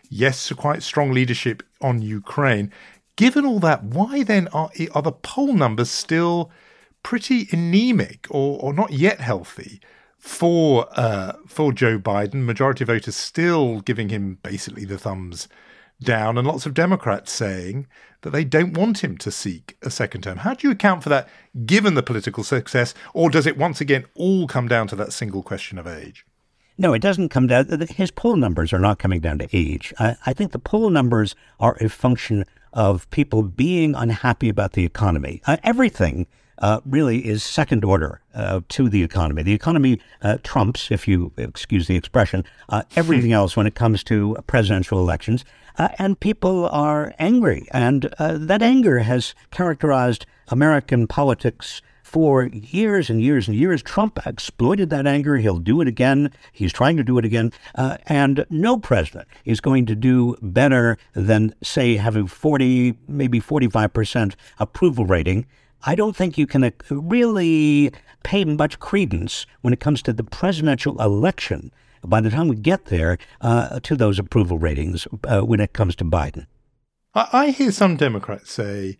Yes, 0.09 0.49
quite 0.53 0.81
strong 0.81 1.11
leadership 1.11 1.61
on 1.81 2.01
Ukraine. 2.01 2.71
Given 3.15 3.45
all 3.45 3.59
that, 3.59 3.83
why 3.83 4.23
then 4.23 4.47
are, 4.49 4.69
are 4.93 5.01
the 5.01 5.11
poll 5.11 5.53
numbers 5.53 5.89
still 5.89 6.51
pretty 7.01 7.47
anemic 7.51 8.27
or, 8.29 8.59
or 8.59 8.73
not 8.73 8.91
yet 8.91 9.21
healthy 9.21 9.79
for 10.17 10.87
uh, 10.99 11.33
for 11.47 11.71
Joe 11.71 11.97
Biden? 11.97 12.45
Majority 12.45 12.83
voters 12.83 13.15
still 13.15 13.79
giving 13.81 14.09
him 14.09 14.39
basically 14.43 14.85
the 14.85 14.97
thumbs 14.97 15.47
down, 16.01 16.37
and 16.37 16.45
lots 16.45 16.65
of 16.65 16.73
Democrats 16.73 17.31
saying 17.31 17.87
that 18.21 18.31
they 18.31 18.43
don't 18.43 18.77
want 18.77 19.01
him 19.01 19.17
to 19.19 19.31
seek 19.31 19.77
a 19.81 19.89
second 19.89 20.23
term. 20.23 20.39
How 20.39 20.53
do 20.53 20.67
you 20.67 20.71
account 20.71 21.03
for 21.03 21.09
that, 21.09 21.29
given 21.65 21.93
the 21.93 22.03
political 22.03 22.43
success, 22.43 22.93
or 23.13 23.29
does 23.29 23.45
it 23.45 23.57
once 23.57 23.79
again 23.79 24.05
all 24.13 24.45
come 24.45 24.67
down 24.67 24.87
to 24.89 24.95
that 24.97 25.13
single 25.13 25.41
question 25.41 25.77
of 25.77 25.87
age? 25.87 26.25
No, 26.77 26.93
it 26.93 27.01
doesn't 27.01 27.29
come 27.29 27.47
down. 27.47 27.87
His 27.89 28.11
poll 28.11 28.35
numbers 28.35 28.73
are 28.73 28.79
not 28.79 28.99
coming 28.99 29.21
down 29.21 29.39
to 29.39 29.47
age. 29.53 29.93
I, 29.97 30.17
I 30.25 30.33
think 30.33 30.51
the 30.51 30.59
poll 30.59 30.89
numbers 30.89 31.33
are 31.61 31.77
a 31.79 31.87
function 31.87 32.43
of 32.75 33.09
people 33.09 33.41
being 33.41 33.95
unhappy 33.95 34.49
about 34.49 34.73
the 34.73 34.85
economy. 34.85 35.41
Uh, 35.47 35.57
everything 35.63 36.27
uh, 36.59 36.81
really 36.85 37.25
is 37.25 37.43
second 37.43 37.83
order 37.83 38.21
uh, 38.33 38.61
to 38.69 38.89
the 38.89 39.03
economy. 39.03 39.43
The 39.43 39.53
economy 39.53 39.99
uh, 40.21 40.37
trumps, 40.43 40.91
if 40.91 41.07
you 41.07 41.31
excuse 41.37 41.87
the 41.87 41.95
expression, 41.95 42.43
uh, 42.69 42.83
everything 42.95 43.33
else 43.33 43.57
when 43.57 43.65
it 43.65 43.75
comes 43.75 44.03
to 44.05 44.37
presidential 44.47 44.99
elections. 44.99 45.43
Uh, 45.77 45.89
and 45.97 46.19
people 46.19 46.69
are 46.69 47.13
angry. 47.19 47.67
And 47.71 48.13
that 48.17 48.61
anger 48.61 48.99
has 48.99 49.35
characterized 49.51 50.25
American 50.47 51.07
politics 51.07 51.81
for 52.15 52.45
years 52.45 53.09
and 53.09 53.21
years 53.21 53.49
and 53.49 53.57
years. 53.57 53.83
Trump 53.83 54.25
exploited 54.25 54.89
that 54.89 55.05
anger. 55.05 55.35
He'll 55.35 55.59
do 55.59 55.81
it 55.81 55.87
again. 55.89 56.31
He's 56.53 56.71
trying 56.71 56.95
to 56.95 57.03
do 57.03 57.17
it 57.17 57.25
again. 57.25 57.51
Uh, 57.75 57.97
and 58.05 58.45
no 58.49 58.77
president 58.77 59.27
is 59.43 59.59
going 59.59 59.85
to 59.87 59.95
do 59.95 60.37
better 60.41 60.97
than, 61.11 61.53
say, 61.61 61.97
having 61.97 62.27
40, 62.27 62.97
maybe 63.09 63.41
45% 63.41 64.35
approval 64.59 65.05
rating. 65.05 65.45
I 65.83 65.93
don't 65.95 66.15
think 66.15 66.37
you 66.37 66.47
can 66.47 66.63
uh, 66.63 66.71
really 66.89 67.91
pay 68.23 68.45
much 68.45 68.79
credence 68.79 69.45
when 69.59 69.73
it 69.73 69.81
comes 69.81 70.01
to 70.03 70.13
the 70.13 70.23
presidential 70.23 70.97
election 71.01 71.69
by 72.01 72.21
the 72.21 72.29
time 72.29 72.47
we 72.47 72.55
get 72.55 72.85
there 72.85 73.17
uh, 73.41 73.81
to 73.81 73.93
those 73.93 74.19
approval 74.19 74.57
ratings 74.57 75.05
uh, 75.25 75.41
when 75.41 75.59
it 75.59 75.73
comes 75.73 75.97
to 75.97 76.05
Biden. 76.05 76.45
I 77.13 77.49
hear 77.49 77.73
some 77.73 77.97
Democrats 77.97 78.53
say, 78.53 78.99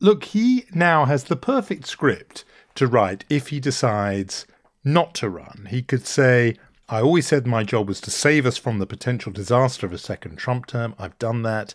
look, 0.00 0.24
he 0.24 0.64
now 0.72 1.04
has 1.04 1.24
the 1.24 1.36
perfect 1.36 1.86
script 1.86 2.46
to 2.74 2.86
write 2.86 3.24
if 3.28 3.48
he 3.48 3.60
decides 3.60 4.46
not 4.84 5.14
to 5.14 5.28
run. 5.28 5.68
He 5.70 5.82
could 5.82 6.06
say, 6.06 6.56
I 6.88 7.00
always 7.00 7.26
said 7.26 7.46
my 7.46 7.64
job 7.64 7.88
was 7.88 8.00
to 8.02 8.10
save 8.10 8.44
us 8.44 8.56
from 8.56 8.78
the 8.78 8.86
potential 8.86 9.32
disaster 9.32 9.86
of 9.86 9.92
a 9.92 9.98
second 9.98 10.36
Trump 10.36 10.66
term. 10.66 10.94
I've 10.98 11.18
done 11.18 11.42
that. 11.42 11.74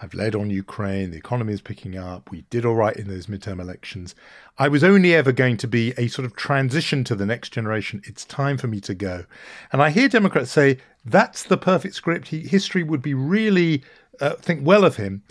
I've 0.00 0.14
led 0.14 0.34
on 0.34 0.50
Ukraine. 0.50 1.10
The 1.10 1.16
economy 1.16 1.52
is 1.52 1.60
picking 1.60 1.96
up. 1.96 2.30
We 2.30 2.42
did 2.50 2.64
all 2.64 2.74
right 2.74 2.96
in 2.96 3.08
those 3.08 3.26
midterm 3.26 3.60
elections. 3.60 4.14
I 4.58 4.68
was 4.68 4.84
only 4.84 5.14
ever 5.14 5.32
going 5.32 5.56
to 5.58 5.68
be 5.68 5.94
a 5.96 6.08
sort 6.08 6.26
of 6.26 6.36
transition 6.36 7.04
to 7.04 7.14
the 7.14 7.26
next 7.26 7.52
generation. 7.52 8.02
It's 8.04 8.24
time 8.24 8.58
for 8.58 8.66
me 8.66 8.80
to 8.82 8.94
go. 8.94 9.24
And 9.72 9.80
I 9.82 9.90
hear 9.90 10.08
Democrats 10.08 10.50
say 10.50 10.78
that's 11.04 11.44
the 11.44 11.56
perfect 11.56 11.94
script. 11.94 12.28
He, 12.28 12.40
history 12.40 12.82
would 12.82 13.02
be 13.02 13.14
really 13.14 13.82
uh, 14.20 14.34
think 14.34 14.66
well 14.66 14.84
of 14.84 14.96
him. 14.96 15.22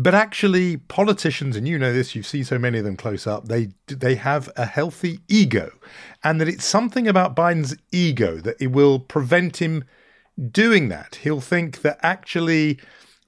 But 0.00 0.14
actually, 0.14 0.76
politicians, 0.76 1.56
and 1.56 1.66
you 1.66 1.76
know 1.76 1.92
this, 1.92 2.14
you 2.14 2.22
see 2.22 2.44
so 2.44 2.56
many 2.56 2.78
of 2.78 2.84
them 2.84 2.96
close 2.96 3.26
up, 3.26 3.48
they 3.48 3.70
they 3.88 4.14
have 4.14 4.48
a 4.56 4.64
healthy 4.64 5.18
ego, 5.26 5.72
and 6.22 6.40
that 6.40 6.46
it's 6.46 6.64
something 6.64 7.08
about 7.08 7.34
Biden's 7.34 7.74
ego 7.90 8.36
that 8.36 8.54
it 8.60 8.68
will 8.68 9.00
prevent 9.00 9.56
him 9.56 9.82
doing 10.52 10.88
that. 10.88 11.16
He'll 11.16 11.40
think 11.40 11.82
that 11.82 11.98
actually, 12.00 12.78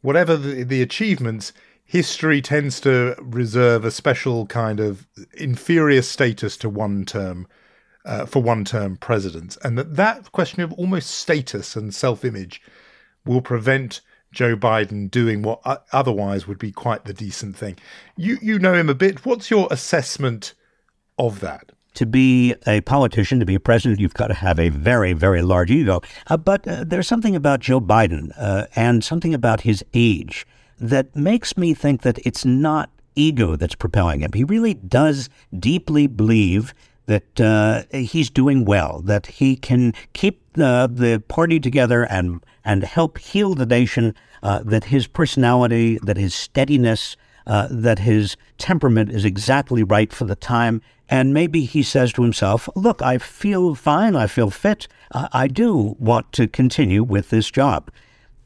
whatever 0.01 0.37
the, 0.37 0.63
the 0.63 0.81
achievements, 0.81 1.53
history 1.85 2.41
tends 2.41 2.79
to 2.83 3.17
reserve 3.19 3.85
a 3.85 3.91
special 3.91 4.47
kind 4.47 4.79
of 4.79 5.09
inferior 5.33 6.03
status 6.03 6.57
to 6.59 6.69
one 6.69 7.05
term 7.05 7.49
uh, 8.05 8.27
for 8.27 8.45
one 8.45 8.65
term 8.65 8.97
presidents, 8.97 9.59
and 9.65 9.77
that 9.77 9.97
that 9.97 10.31
question 10.31 10.63
of 10.63 10.73
almost 10.75 11.11
status 11.11 11.75
and 11.75 11.93
self 11.93 12.25
image 12.25 12.63
will 13.27 13.43
prevent 13.43 14.03
Joe 14.33 14.57
Biden 14.57 15.11
doing 15.11 15.43
what 15.43 15.61
otherwise 15.93 16.47
would 16.47 16.59
be 16.59 16.71
quite 16.71 17.05
the 17.05 17.13
decent 17.13 17.57
thing. 17.57 17.77
You 18.17 18.39
you 18.41 18.59
know 18.59 18.75
him 18.75 18.89
a 18.89 18.95
bit. 18.95 19.25
What's 19.27 19.51
your 19.51 19.69
assessment 19.71 20.55
of 21.19 21.41
that? 21.41 21.73
To 21.95 22.07
be 22.07 22.55
a 22.67 22.81
politician, 22.83 23.41
to 23.41 23.47
be 23.47 23.57
a 23.57 23.61
president, 23.61 24.01
you've 24.01 24.15
got 24.15 24.29
to 24.29 24.35
have 24.35 24.61
a 24.61 24.69
very, 24.69 25.13
very 25.13 25.43
large 25.43 25.71
ego. 25.73 26.01
Uh, 26.29 26.37
but 26.37 26.67
uh, 26.67 26.85
there's 26.87 27.09
something 27.09 27.35
about 27.35 27.59
Joe 27.61 27.81
Biden 27.81 28.31
uh, 28.39 28.67
and 28.77 29.03
something 29.03 29.35
about 29.35 29.63
his 29.63 29.85
age 29.93 30.47
that 30.79 31.15
makes 31.17 31.57
me 31.57 31.75
think 31.75 32.03
that 32.03 32.19
it's 32.25 32.45
not 32.45 32.91
ego 33.17 33.57
that's 33.57 33.75
propelling 33.75 34.21
him. 34.21 34.31
He 34.33 34.45
really 34.45 34.75
does 34.75 35.29
deeply 35.59 36.07
believe 36.07 36.73
that 37.11 37.41
uh, 37.41 37.83
he's 37.91 38.31
doing 38.31 38.65
well, 38.65 39.03
that 39.03 39.27
he 39.27 39.57
can 39.57 39.93
keep 40.13 40.41
the, 40.53 40.89
the 40.91 41.23
party 41.27 41.59
together 41.59 42.05
and 42.05 42.41
and 42.65 42.85
help 42.85 43.19
heal 43.19 43.55
the 43.55 43.67
nation. 43.67 44.15
Uh, 44.43 44.63
that 44.65 44.85
his 44.85 45.07
personality, 45.07 45.99
that 46.03 46.17
his 46.17 46.35
steadiness, 46.35 47.15
uh, 47.47 47.69
that 47.71 47.99
his 47.99 48.39
temperament 48.57 49.11
is 49.11 49.23
exactly 49.23 49.83
right 49.83 50.15
for 50.15 50.25
the 50.25 50.35
time. 50.35 50.81
And 51.11 51.35
maybe 51.35 51.67
he 51.67 51.83
says 51.83 52.11
to 52.15 52.23
himself, 52.23 52.67
"Look, 52.75 53.03
I 53.03 53.19
feel 53.19 53.75
fine. 53.75 54.17
I 54.17 54.27
feel 54.27 54.49
fit. 54.51 54.89
I 55.13 55.47
do 55.49 55.97
want 55.99 56.33
to 56.33 56.49
continue 56.49 57.03
with 57.03 57.29
this 57.29 57.51
job." 57.51 57.91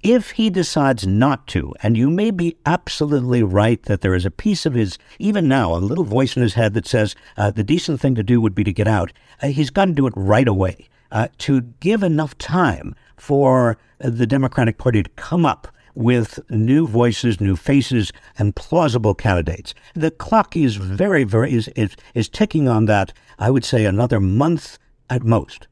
If 0.05 0.33
he 0.33 0.51
decides 0.51 1.07
not 1.07 1.47
to, 1.47 1.75
and 1.83 1.97
you 1.97 2.11
may 2.11 2.31
be 2.31 2.59
absolutely 2.67 3.43
right 3.43 3.83
that 3.85 4.03
there 4.03 4.15
is 4.15 4.27
a 4.27 4.31
piece 4.31 4.67
of 4.67 4.75
his, 4.75 4.99
even 5.19 5.49
now, 5.49 5.75
a 5.75 5.81
little 5.81 6.05
voice 6.05 6.37
in 6.37 6.43
his 6.43 6.53
head 6.53 6.75
that 6.75 6.87
says 6.87 7.17
uh, 7.39 7.51
the 7.51 7.65
decent 7.65 8.03
thing 8.03 8.15
to 8.17 8.23
do 8.23 8.39
would 8.39 8.55
be 8.55 8.65
to 8.65 8.73
get 8.73 8.87
out, 8.87 9.15
uh, 9.43 9.47
he's 9.47 9.71
got 9.71 9.87
to 9.87 9.93
do 9.93 10.07
it 10.07 10.13
right 10.15 10.47
away 10.47 10.89
uh, 11.11 11.29
to 11.39 11.63
give 11.81 12.03
enough 12.03 12.37
time 12.37 12.95
for 13.17 13.79
the 13.99 14.27
Democratic 14.27 14.77
Party 14.77 15.03
to 15.03 15.09
come 15.17 15.47
up 15.47 15.69
with 15.95 16.39
new 16.51 16.87
voices, 16.87 17.41
new 17.41 17.57
faces, 17.57 18.13
and 18.39 18.55
plausible 18.55 19.15
candidates. 19.15 19.73
The 19.95 20.11
clock 20.11 20.55
is 20.55 20.77
very, 20.77 21.25
very 21.25 21.55
is 21.55 21.69
is, 21.69 21.97
is 22.13 22.29
ticking 22.29 22.69
on 22.69 22.85
that. 22.87 23.15
I 23.39 23.51
would 23.51 23.65
say 23.65 23.87
another 23.87 24.21
month 24.21 24.79
at 25.09 25.23
most. 25.23 25.67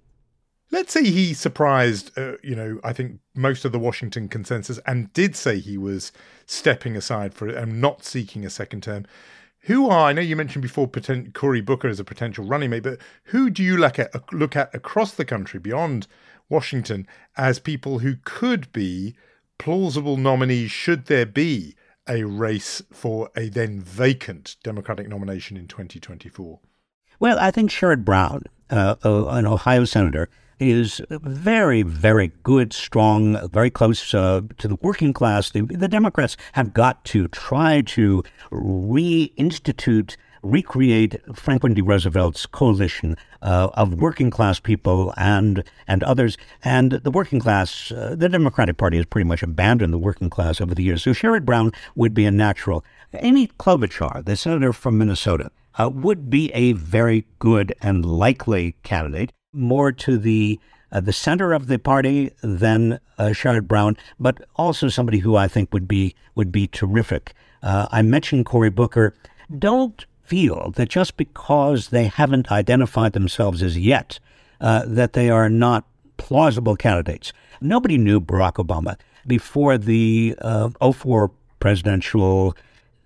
Let's 0.73 0.95
say 0.95 1.05
he 1.05 1.35
surprised, 1.35 2.19
uh, 2.19 2.37
you 2.43 2.57
know, 2.57 2.81
I 2.83 2.95
think 2.95 3.21
most 3.35 3.67
of 3.67 3.73
the 3.73 3.79
Washington 3.79 4.27
consensus 4.27 4.81
and 4.87 5.13
did 5.13 5.37
say 5.37 5.59
he 5.59 5.77
was 5.77 6.13
stepping 6.47 6.97
aside 6.97 7.35
for 7.35 7.47
it 7.47 7.57
and 7.57 7.79
not 7.79 8.07
seeking 8.07 8.47
a 8.47 8.51
second 8.51 8.83
term. 8.83 9.05
Who 9.67 9.91
are, 9.91 10.09
I 10.09 10.15
know 10.15 10.23
you 10.23 10.35
mentioned 10.35 10.63
before 10.63 10.89
potent, 10.89 11.35
Cory 11.35 11.61
Booker 11.61 11.89
as 11.89 12.01
a 12.01 12.05
potential 12.05 12.47
running 12.47 12.71
mate, 12.71 12.85
but 12.85 12.99
who 13.25 13.51
do 13.51 13.63
you 13.63 13.77
look 13.77 13.99
at, 13.99 14.33
look 14.33 14.57
at 14.57 14.75
across 14.75 15.13
the 15.13 15.27
country 15.27 15.61
beyond 15.61 16.07
Washington 16.49 17.07
as 17.37 17.59
people 17.59 17.99
who 17.99 18.17
could 18.25 18.73
be 18.73 19.15
plausible 19.59 20.17
nominees 20.17 20.71
should 20.71 21.05
there 21.05 21.27
be 21.27 21.77
a 22.09 22.25
race 22.25 22.83
for 22.91 23.31
a 23.37 23.51
then 23.51 23.79
vacant 23.79 24.57
Democratic 24.65 25.07
nomination 25.07 25.59
in 25.59 25.69
2024? 25.69 26.61
Well, 27.21 27.39
I 27.39 27.51
think 27.51 27.71
Sherrod 27.71 28.07
Brown, 28.07 28.45
uh, 28.71 28.97
an 29.05 29.47
Ohio 29.47 29.85
senator, 29.85 30.31
is 30.71 31.03
very, 31.11 31.83
very 31.83 32.33
good, 32.43 32.73
strong, 32.73 33.49
very 33.51 33.71
close 33.71 34.15
uh, 34.15 34.43
to 34.59 34.69
the 34.69 34.79
working 34.81 35.13
class. 35.13 35.51
The, 35.51 35.63
the, 35.63 35.89
Democrats 35.89 36.37
have 36.53 36.73
got 36.73 37.05
to 37.07 37.29
try 37.29 37.83
to 37.83 38.23
reinstitute, 38.51 40.17
recreate 40.43 41.21
Franklin 41.35 41.75
D. 41.75 41.83
Roosevelt's 41.83 42.47
coalition 42.47 43.17
uh, 43.43 43.69
of 43.75 43.95
working 43.95 44.31
class 44.31 44.61
people 44.61 45.13
and 45.17 45.65
and 45.87 46.03
others. 46.03 46.39
And 46.65 46.93
the 46.93 47.11
working 47.11 47.41
class, 47.41 47.93
uh, 47.93 48.15
the 48.17 48.29
Democratic 48.29 48.77
Party 48.77 48.97
has 48.97 49.07
pretty 49.07 49.29
much 49.29 49.43
abandoned 49.43 49.93
the 49.93 49.99
working 49.99 50.31
class 50.31 50.61
over 50.61 50.75
the 50.75 50.83
years. 50.83 51.03
So 51.03 51.11
Sherrod 51.11 51.45
Brown 51.45 51.73
would 51.95 52.15
be 52.15 52.25
a 52.25 52.31
natural. 52.31 52.85
Amy 53.15 53.49
Klobuchar, 53.59 54.25
the 54.25 54.37
senator 54.37 54.73
from 54.73 54.97
Minnesota, 54.97 55.51
uh, 55.79 55.91
would 55.93 56.31
be 56.31 56.53
a 56.53 56.73
very 56.73 57.27
good 57.39 57.75
and 57.83 58.05
likely 58.05 58.77
candidate 58.83 59.33
more 59.53 59.93
to 59.93 60.19
the 60.19 60.59
uh, 60.91 61.01
the 61.01 61.13
center 61.13 61.55
of 61.55 61.69
the 61.69 61.79
party 61.79 62.31
than 62.43 63.01
uh, 63.17 63.29
Sherrod 63.29 63.67
Brown, 63.67 63.97
but 64.21 64.47
also 64.57 64.89
somebody 64.89 65.19
who 65.19 65.37
I 65.37 65.49
think 65.49 65.73
would 65.73 65.89
be 65.89 66.15
would 66.35 66.53
be 66.53 66.67
terrific. 66.67 67.35
Uh, 67.63 67.87
I 67.91 68.03
mentioned 68.03 68.47
Cory 68.47 68.71
Booker. 68.71 69.15
Don't 69.59 70.05
feel 70.23 70.71
that 70.77 70.89
just 70.89 71.17
because 71.17 71.89
they 71.89 72.07
haven't 72.07 72.51
identified 72.51 73.13
themselves 73.13 73.63
as 73.63 73.79
yet, 73.79 74.19
uh, 74.61 74.85
that 74.87 75.13
they 75.13 75.31
are 75.31 75.49
not 75.49 75.85
plausible 76.17 76.77
candidates. 76.77 77.33
Nobody 77.61 77.99
knew 77.99 78.21
Barack 78.21 78.55
Obama 78.55 78.97
before 79.27 79.79
the 79.79 80.35
uh, 80.41 80.71
04 80.93 81.31
presidential 81.61 82.57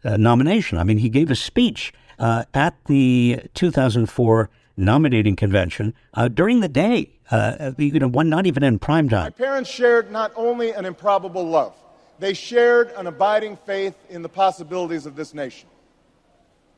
uh, 0.04 0.16
nomination. 0.16 0.78
I 0.78 0.84
mean, 0.84 0.98
he 0.98 1.08
gave 1.08 1.30
a 1.30 1.36
speech 1.36 1.92
uh, 2.18 2.44
at 2.54 2.74
the 2.86 3.40
2004 3.54 4.50
nominating 4.76 5.36
convention 5.36 5.94
uh, 6.14 6.28
during 6.28 6.60
the 6.60 6.68
day. 6.68 7.12
Uh, 7.30 7.72
you 7.78 7.98
know, 7.98 8.08
one 8.08 8.28
not 8.28 8.46
even 8.46 8.62
in 8.62 8.78
prime 8.78 9.08
time. 9.08 9.24
My 9.24 9.30
parents 9.30 9.70
shared 9.70 10.10
not 10.10 10.32
only 10.36 10.72
an 10.72 10.84
improbable 10.84 11.44
love, 11.44 11.74
they 12.18 12.34
shared 12.34 12.92
an 12.96 13.06
abiding 13.06 13.56
faith 13.56 13.96
in 14.08 14.22
the 14.22 14.28
possibilities 14.28 15.06
of 15.06 15.16
this 15.16 15.34
nation. 15.34 15.68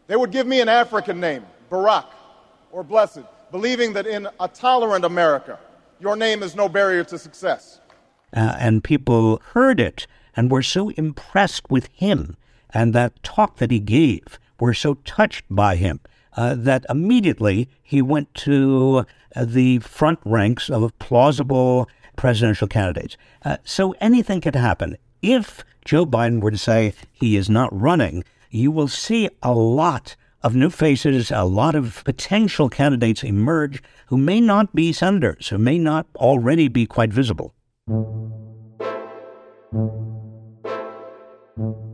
They 0.06 0.16
would 0.16 0.30
give 0.30 0.46
me 0.46 0.60
an 0.60 0.68
African 0.68 1.20
name, 1.20 1.44
Barack 1.70 2.06
or 2.72 2.82
Blessed, 2.82 3.22
believing 3.50 3.92
that 3.92 4.06
in 4.06 4.28
a 4.40 4.48
tolerant 4.48 5.04
America, 5.04 5.58
your 6.00 6.16
name 6.16 6.42
is 6.42 6.56
no 6.56 6.68
barrier 6.68 7.04
to 7.04 7.18
success. 7.18 7.80
Uh, 8.34 8.56
and 8.58 8.84
people 8.84 9.40
heard 9.52 9.80
it 9.80 10.06
and 10.36 10.50
were 10.50 10.62
so 10.62 10.90
impressed 10.90 11.70
with 11.70 11.88
him 11.92 12.36
and 12.70 12.94
that 12.94 13.22
talk 13.22 13.56
that 13.56 13.70
he 13.70 13.80
gave, 13.80 14.38
were 14.60 14.74
so 14.74 14.94
touched 14.94 15.44
by 15.48 15.76
him 15.76 16.00
uh, 16.38 16.54
that 16.54 16.86
immediately 16.88 17.68
he 17.82 18.00
went 18.00 18.32
to 18.32 19.04
uh, 19.34 19.44
the 19.44 19.80
front 19.80 20.20
ranks 20.24 20.70
of 20.70 20.96
plausible 21.00 21.88
presidential 22.14 22.68
candidates. 22.68 23.16
Uh, 23.44 23.56
so 23.64 23.92
anything 24.00 24.40
could 24.40 24.54
happen. 24.54 24.96
If 25.20 25.64
Joe 25.84 26.06
Biden 26.06 26.40
were 26.40 26.52
to 26.52 26.56
say 26.56 26.94
he 27.12 27.36
is 27.36 27.50
not 27.50 27.68
running, 27.72 28.22
you 28.50 28.70
will 28.70 28.86
see 28.86 29.28
a 29.42 29.52
lot 29.52 30.14
of 30.44 30.54
new 30.54 30.70
faces, 30.70 31.32
a 31.32 31.42
lot 31.42 31.74
of 31.74 32.04
potential 32.04 32.68
candidates 32.68 33.24
emerge 33.24 33.82
who 34.06 34.16
may 34.16 34.40
not 34.40 34.72
be 34.72 34.92
senators, 34.92 35.48
who 35.48 35.58
may 35.58 35.76
not 35.76 36.06
already 36.14 36.68
be 36.68 36.86
quite 36.86 37.12
visible. 37.12 37.52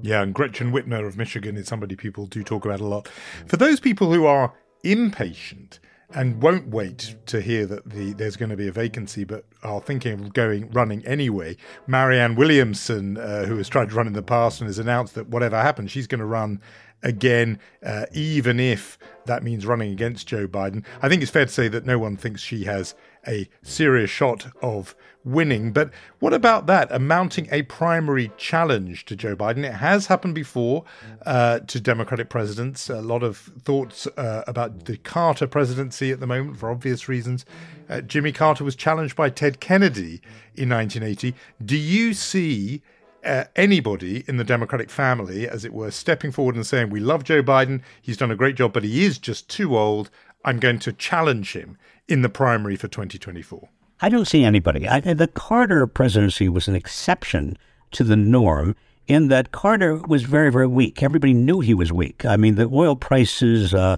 Yeah, 0.02 0.22
and 0.22 0.34
Gretchen 0.34 0.72
Whitmer 0.72 1.06
of 1.06 1.16
Michigan 1.16 1.56
is 1.56 1.66
somebody 1.66 1.96
people 1.96 2.26
do 2.26 2.42
talk 2.42 2.64
about 2.64 2.80
a 2.80 2.86
lot. 2.86 3.08
For 3.46 3.56
those 3.56 3.80
people 3.80 4.12
who 4.12 4.26
are 4.26 4.52
impatient 4.82 5.80
and 6.14 6.40
won't 6.42 6.68
wait 6.68 7.16
to 7.26 7.40
hear 7.40 7.66
that 7.66 7.88
the 7.88 8.12
there's 8.12 8.36
going 8.36 8.50
to 8.50 8.56
be 8.56 8.68
a 8.68 8.72
vacancy, 8.72 9.24
but 9.24 9.44
are 9.62 9.80
thinking 9.80 10.12
of 10.12 10.32
going 10.32 10.70
running 10.70 11.04
anyway. 11.06 11.56
Marianne 11.86 12.36
Williamson, 12.36 13.16
uh, 13.16 13.44
who 13.46 13.56
has 13.56 13.68
tried 13.68 13.88
to 13.88 13.94
run 13.94 14.06
in 14.06 14.12
the 14.12 14.22
past 14.22 14.60
and 14.60 14.68
has 14.68 14.78
announced 14.78 15.14
that 15.14 15.28
whatever 15.28 15.60
happens, 15.60 15.90
she's 15.90 16.06
going 16.06 16.20
to 16.20 16.26
run 16.26 16.60
again, 17.02 17.58
uh, 17.84 18.06
even 18.12 18.60
if 18.60 18.98
that 19.26 19.42
means 19.42 19.66
running 19.66 19.92
against 19.92 20.26
Joe 20.26 20.46
Biden. 20.46 20.84
I 21.02 21.08
think 21.08 21.22
it's 21.22 21.30
fair 21.30 21.46
to 21.46 21.52
say 21.52 21.68
that 21.68 21.84
no 21.84 21.98
one 21.98 22.16
thinks 22.16 22.40
she 22.40 22.64
has 22.64 22.94
a 23.26 23.48
serious 23.62 24.10
shot 24.10 24.46
of 24.62 24.94
winning. 25.24 25.72
But 25.72 25.90
what 26.18 26.34
about 26.34 26.66
that? 26.66 26.88
Amounting 26.92 27.48
a 27.50 27.62
primary 27.62 28.30
challenge 28.36 29.04
to 29.06 29.16
Joe 29.16 29.34
Biden. 29.34 29.64
It 29.64 29.74
has 29.74 30.06
happened 30.06 30.34
before 30.34 30.84
uh, 31.24 31.60
to 31.60 31.80
Democratic 31.80 32.28
presidents. 32.28 32.90
A 32.90 33.00
lot 33.00 33.22
of 33.22 33.38
thoughts 33.38 34.06
uh, 34.16 34.44
about 34.46 34.84
the 34.84 34.98
Carter 34.98 35.46
presidency 35.46 36.10
at 36.10 36.20
the 36.20 36.26
moment 36.26 36.58
for 36.58 36.70
obvious 36.70 37.08
reasons. 37.08 37.44
Uh, 37.88 38.00
Jimmy 38.02 38.32
Carter 38.32 38.64
was 38.64 38.76
challenged 38.76 39.16
by 39.16 39.30
Ted 39.30 39.60
Kennedy 39.60 40.20
in 40.54 40.68
1980. 40.68 41.34
Do 41.64 41.76
you 41.76 42.14
see 42.14 42.82
uh, 43.24 43.44
anybody 43.56 44.24
in 44.28 44.36
the 44.36 44.44
Democratic 44.44 44.90
family, 44.90 45.48
as 45.48 45.64
it 45.64 45.72
were, 45.72 45.90
stepping 45.90 46.30
forward 46.30 46.54
and 46.54 46.66
saying, 46.66 46.90
We 46.90 47.00
love 47.00 47.24
Joe 47.24 47.42
Biden. 47.42 47.80
He's 48.02 48.16
done 48.16 48.30
a 48.30 48.36
great 48.36 48.56
job, 48.56 48.72
but 48.72 48.84
he 48.84 49.04
is 49.04 49.18
just 49.18 49.48
too 49.48 49.76
old. 49.76 50.10
I'm 50.44 50.58
going 50.58 50.78
to 50.80 50.92
challenge 50.92 51.54
him 51.54 51.78
in 52.08 52.22
the 52.22 52.28
primary 52.28 52.76
for 52.76 52.88
2024? 52.88 53.68
I 54.00 54.08
don't 54.08 54.26
see 54.26 54.44
anybody. 54.44 54.88
I, 54.88 55.00
the 55.00 55.28
Carter 55.28 55.86
presidency 55.86 56.48
was 56.48 56.68
an 56.68 56.74
exception 56.74 57.56
to 57.92 58.04
the 58.04 58.16
norm 58.16 58.76
in 59.06 59.28
that 59.28 59.52
Carter 59.52 59.96
was 59.96 60.22
very, 60.22 60.50
very 60.50 60.66
weak. 60.66 61.02
Everybody 61.02 61.34
knew 61.34 61.60
he 61.60 61.74
was 61.74 61.92
weak. 61.92 62.24
I 62.24 62.36
mean, 62.36 62.54
the 62.54 62.68
oil 62.72 62.96
prices, 62.96 63.74
uh, 63.74 63.96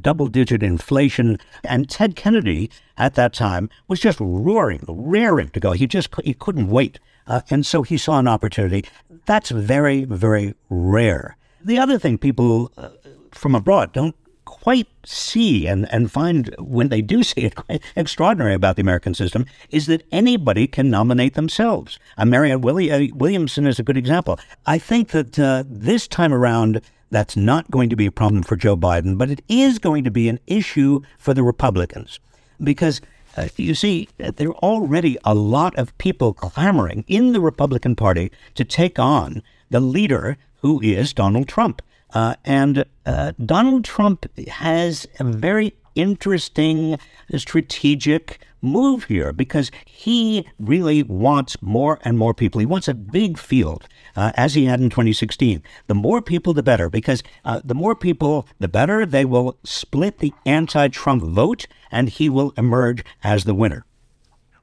double 0.00 0.28
digit 0.28 0.62
inflation, 0.62 1.38
and 1.62 1.88
Ted 1.88 2.14
Kennedy 2.14 2.70
at 2.96 3.14
that 3.14 3.32
time 3.32 3.70
was 3.88 4.00
just 4.00 4.20
roaring, 4.20 4.84
raring 4.86 5.48
to 5.50 5.60
go. 5.60 5.72
He 5.72 5.86
just 5.86 6.08
he 6.22 6.34
couldn't 6.34 6.68
wait. 6.68 6.98
Uh, 7.26 7.40
and 7.48 7.64
so 7.64 7.82
he 7.82 7.96
saw 7.96 8.18
an 8.18 8.28
opportunity. 8.28 8.84
That's 9.24 9.50
very, 9.50 10.04
very 10.04 10.54
rare. 10.68 11.36
The 11.64 11.78
other 11.78 11.98
thing 11.98 12.18
people 12.18 12.70
uh, 12.76 12.90
from 13.32 13.54
abroad 13.54 13.92
don't 13.92 14.14
quite 14.44 14.88
see 15.04 15.66
and, 15.66 15.90
and 15.92 16.10
find 16.10 16.54
when 16.58 16.88
they 16.88 17.02
do 17.02 17.22
see 17.30 17.42
it 17.42 17.54
quite 17.54 17.82
extraordinary 17.96 18.54
about 18.54 18.76
the 18.76 18.82
American 18.82 19.14
system 19.14 19.46
is 19.70 19.86
that 19.86 20.06
anybody 20.12 20.66
can 20.66 20.90
nominate 20.90 21.34
themselves. 21.34 21.98
Uh, 22.16 22.24
Marianne 22.24 22.60
Willi- 22.60 22.90
uh, 22.90 23.14
Williamson 23.14 23.66
is 23.66 23.78
a 23.78 23.82
good 23.82 23.96
example. 23.96 24.38
I 24.66 24.78
think 24.78 25.10
that 25.10 25.38
uh, 25.38 25.64
this 25.66 26.08
time 26.08 26.32
around, 26.32 26.80
that's 27.10 27.36
not 27.36 27.70
going 27.70 27.90
to 27.90 27.96
be 27.96 28.06
a 28.06 28.12
problem 28.12 28.42
for 28.42 28.56
Joe 28.56 28.76
Biden, 28.76 29.18
but 29.18 29.30
it 29.30 29.42
is 29.48 29.78
going 29.78 30.04
to 30.04 30.10
be 30.10 30.28
an 30.28 30.40
issue 30.46 31.00
for 31.18 31.34
the 31.34 31.42
Republicans 31.42 32.18
because 32.62 33.00
uh, 33.36 33.48
you 33.56 33.74
see, 33.74 34.08
there 34.16 34.48
are 34.48 34.54
already 34.56 35.18
a 35.24 35.34
lot 35.34 35.76
of 35.76 35.96
people 35.98 36.32
clamoring 36.32 37.04
in 37.08 37.32
the 37.32 37.40
Republican 37.40 37.96
Party 37.96 38.30
to 38.54 38.64
take 38.64 38.98
on 38.98 39.42
the 39.70 39.80
leader 39.80 40.36
who 40.60 40.80
is 40.80 41.12
Donald 41.12 41.48
Trump. 41.48 41.82
Uh, 42.12 42.34
and 42.44 42.84
uh, 43.06 43.32
Donald 43.44 43.84
Trump 43.84 44.26
has 44.48 45.06
a 45.18 45.24
very 45.24 45.74
interesting 45.94 46.98
strategic 47.36 48.40
move 48.60 49.04
here 49.04 49.32
because 49.32 49.70
he 49.84 50.48
really 50.58 51.02
wants 51.02 51.60
more 51.60 51.98
and 52.02 52.18
more 52.18 52.34
people. 52.34 52.58
He 52.58 52.66
wants 52.66 52.88
a 52.88 52.94
big 52.94 53.38
field, 53.38 53.86
uh, 54.16 54.32
as 54.34 54.54
he 54.54 54.64
had 54.64 54.80
in 54.80 54.90
2016. 54.90 55.62
The 55.86 55.94
more 55.94 56.22
people, 56.22 56.54
the 56.54 56.62
better, 56.62 56.88
because 56.88 57.22
uh, 57.44 57.60
the 57.64 57.74
more 57.74 57.94
people, 57.94 58.48
the 58.58 58.68
better. 58.68 59.06
They 59.06 59.24
will 59.24 59.58
split 59.62 60.18
the 60.18 60.32
anti 60.46 60.88
Trump 60.88 61.22
vote, 61.22 61.66
and 61.90 62.08
he 62.08 62.28
will 62.28 62.52
emerge 62.56 63.04
as 63.22 63.44
the 63.44 63.54
winner. 63.54 63.84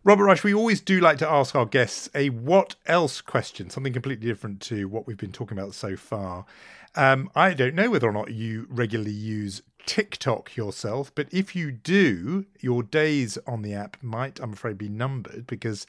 Robert 0.04 0.26
Reich, 0.26 0.44
we 0.44 0.54
always 0.54 0.82
do 0.82 1.00
like 1.00 1.20
to 1.20 1.30
ask 1.30 1.54
our 1.54 1.68
guests 1.68 2.10
a 2.16 2.30
what 2.30 2.74
else 2.88 3.22
question, 3.22 3.70
something 3.70 3.94
completely 3.94 4.26
different 4.28 4.60
to 4.62 4.88
what 4.88 5.06
we've 5.06 5.18
been 5.18 5.32
talking 5.32 5.58
about 5.58 5.76
so 5.76 5.96
far. 5.96 6.46
Um, 6.96 7.30
I 7.36 7.54
don't 7.54 7.76
know 7.76 7.90
whether 7.90 8.10
or 8.10 8.14
not 8.14 8.34
you 8.34 8.68
regularly 8.70 9.12
use 9.12 9.62
TikTok 9.86 10.56
yourself, 10.56 11.12
but 11.16 11.28
if 11.32 11.56
you 11.56 11.72
do, 11.72 12.46
your 12.60 12.84
days 12.84 13.38
on 13.48 13.62
the 13.62 13.74
app 13.74 13.98
might, 14.02 14.40
I'm 14.40 14.54
afraid, 14.54 14.78
be 14.78 14.90
numbered 14.90 15.48
because 15.48 15.88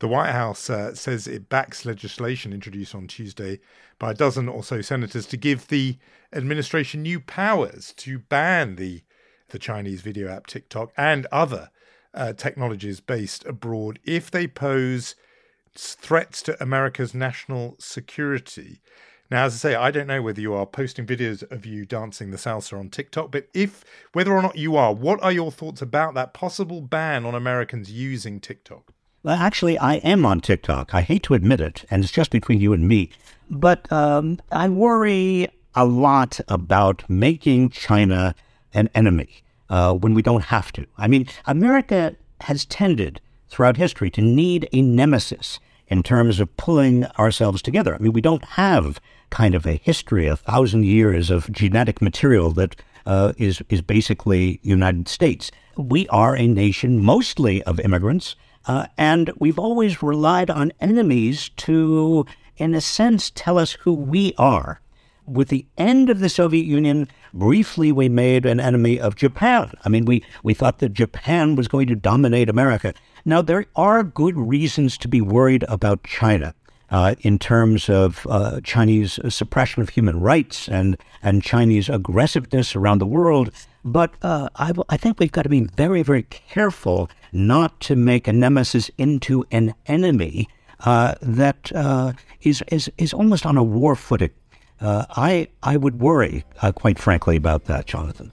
the 0.00 0.08
White 0.08 0.32
House 0.32 0.68
uh, 0.68 0.94
says 0.94 1.26
it 1.26 1.48
backs 1.48 1.84
legislation 1.84 2.52
introduced 2.52 2.94
on 2.94 3.06
Tuesday 3.06 3.60
by 3.98 4.10
a 4.10 4.14
dozen 4.14 4.48
or 4.48 4.64
so 4.64 4.80
senators 4.80 5.26
to 5.26 5.36
give 5.36 5.68
the 5.68 5.98
administration 6.32 7.02
new 7.02 7.20
powers 7.20 7.92
to 7.98 8.18
ban 8.18 8.76
the 8.76 9.02
the 9.50 9.58
Chinese 9.58 10.00
video 10.00 10.28
app 10.28 10.46
TikTok 10.46 10.92
and 10.96 11.26
other 11.32 11.70
uh, 12.14 12.32
technologies 12.32 13.00
based 13.00 13.44
abroad 13.46 13.98
if 14.04 14.30
they 14.30 14.46
pose 14.46 15.16
threats 15.74 16.42
to 16.42 16.62
America's 16.62 17.14
national 17.14 17.76
security. 17.78 18.80
Now, 19.30 19.44
as 19.44 19.54
I 19.54 19.58
say, 19.58 19.74
I 19.76 19.92
don't 19.92 20.08
know 20.08 20.22
whether 20.22 20.40
you 20.40 20.54
are 20.54 20.66
posting 20.66 21.06
videos 21.06 21.48
of 21.52 21.64
you 21.64 21.86
dancing 21.86 22.32
the 22.32 22.36
salsa 22.36 22.76
on 22.76 22.90
TikTok, 22.90 23.30
but 23.30 23.46
if 23.54 23.84
whether 24.12 24.32
or 24.32 24.42
not 24.42 24.56
you 24.56 24.76
are, 24.76 24.92
what 24.92 25.22
are 25.22 25.30
your 25.30 25.52
thoughts 25.52 25.80
about 25.80 26.14
that 26.14 26.34
possible 26.34 26.80
ban 26.80 27.24
on 27.24 27.36
Americans 27.36 27.92
using 27.92 28.40
TikTok? 28.40 28.92
Well, 29.22 29.38
actually, 29.38 29.78
I 29.78 29.96
am 29.96 30.26
on 30.26 30.40
TikTok. 30.40 30.94
I 30.94 31.02
hate 31.02 31.22
to 31.24 31.34
admit 31.34 31.60
it, 31.60 31.84
and 31.90 32.02
it's 32.02 32.12
just 32.12 32.32
between 32.32 32.60
you 32.60 32.72
and 32.72 32.88
me. 32.88 33.10
But 33.48 33.90
um, 33.92 34.40
I 34.50 34.68
worry 34.68 35.48
a 35.76 35.84
lot 35.84 36.40
about 36.48 37.08
making 37.08 37.70
China 37.70 38.34
an 38.74 38.88
enemy 38.94 39.44
uh, 39.68 39.94
when 39.94 40.14
we 40.14 40.22
don't 40.22 40.44
have 40.44 40.72
to. 40.72 40.86
I 40.98 41.06
mean, 41.06 41.28
America 41.46 42.16
has 42.42 42.64
tended 42.64 43.20
throughout 43.48 43.76
history 43.76 44.10
to 44.10 44.20
need 44.20 44.68
a 44.72 44.82
nemesis 44.82 45.60
in 45.86 46.02
terms 46.02 46.40
of 46.40 46.56
pulling 46.56 47.04
ourselves 47.18 47.62
together. 47.62 47.94
I 47.94 47.98
mean, 47.98 48.12
we 48.12 48.20
don't 48.20 48.44
have 48.44 49.00
kind 49.30 49.54
of 49.54 49.66
a 49.66 49.80
history, 49.82 50.26
a 50.26 50.36
thousand 50.36 50.84
years 50.84 51.30
of 51.30 51.50
genetic 51.50 52.02
material 52.02 52.50
that 52.52 52.76
uh, 53.06 53.32
is 53.38 53.62
is 53.68 53.82
basically 53.82 54.60
United 54.62 55.08
States. 55.08 55.50
We 55.76 56.06
are 56.08 56.36
a 56.36 56.46
nation 56.46 57.02
mostly 57.02 57.62
of 57.62 57.80
immigrants, 57.80 58.36
uh, 58.66 58.86
and 58.98 59.32
we've 59.38 59.58
always 59.58 60.02
relied 60.02 60.50
on 60.50 60.72
enemies 60.80 61.50
to, 61.58 62.26
in 62.56 62.74
a 62.74 62.80
sense, 62.80 63.30
tell 63.34 63.58
us 63.58 63.72
who 63.72 63.92
we 63.94 64.34
are. 64.36 64.80
With 65.26 65.48
the 65.48 65.66
end 65.78 66.10
of 66.10 66.18
the 66.18 66.28
Soviet 66.28 66.66
Union, 66.66 67.08
briefly 67.32 67.92
we 67.92 68.08
made 68.08 68.44
an 68.44 68.58
enemy 68.58 68.98
of 68.98 69.14
Japan. 69.14 69.72
I 69.84 69.88
mean, 69.88 70.04
we, 70.04 70.24
we 70.42 70.54
thought 70.54 70.78
that 70.80 70.92
Japan 70.92 71.54
was 71.54 71.68
going 71.68 71.86
to 71.86 71.94
dominate 71.94 72.48
America. 72.48 72.94
Now, 73.24 73.40
there 73.40 73.66
are 73.76 74.02
good 74.02 74.36
reasons 74.36 74.98
to 74.98 75.08
be 75.08 75.20
worried 75.20 75.64
about 75.68 76.02
China 76.04 76.54
uh, 76.90 77.14
in 77.20 77.38
terms 77.38 77.88
of 77.88 78.26
uh, 78.28 78.60
Chinese 78.62 79.18
suppression 79.28 79.82
of 79.82 79.90
human 79.90 80.20
rights 80.20 80.68
and, 80.68 80.96
and 81.22 81.42
Chinese 81.42 81.88
aggressiveness 81.88 82.74
around 82.74 82.98
the 82.98 83.06
world. 83.06 83.50
But 83.84 84.12
uh, 84.22 84.48
I, 84.56 84.72
I 84.88 84.96
think 84.96 85.18
we've 85.18 85.32
got 85.32 85.42
to 85.42 85.48
be 85.48 85.62
very, 85.62 86.02
very 86.02 86.24
careful 86.24 87.08
not 87.32 87.80
to 87.80 87.96
make 87.96 88.28
a 88.28 88.32
nemesis 88.32 88.90
into 88.98 89.44
an 89.50 89.74
enemy 89.86 90.48
uh, 90.80 91.14
that 91.22 91.70
uh, 91.74 92.12
is 92.42 92.62
is, 92.68 92.90
is 92.98 93.12
almost 93.12 93.46
on 93.46 93.56
a 93.56 93.62
war 93.62 93.94
footing. 93.94 94.30
Uh, 94.80 95.04
I, 95.10 95.48
I 95.62 95.76
would 95.76 96.00
worry, 96.00 96.44
quite 96.74 96.98
frankly, 96.98 97.36
about 97.36 97.66
that, 97.66 97.86
Jonathan. 97.86 98.32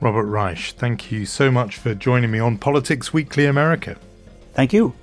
Robert 0.00 0.24
Reich, 0.24 0.74
thank 0.78 1.12
you 1.12 1.26
so 1.26 1.50
much 1.50 1.76
for 1.76 1.94
joining 1.94 2.30
me 2.30 2.38
on 2.38 2.56
Politics 2.56 3.12
Weekly 3.12 3.44
America. 3.44 3.96
Thank 4.54 4.72
you. 4.72 4.94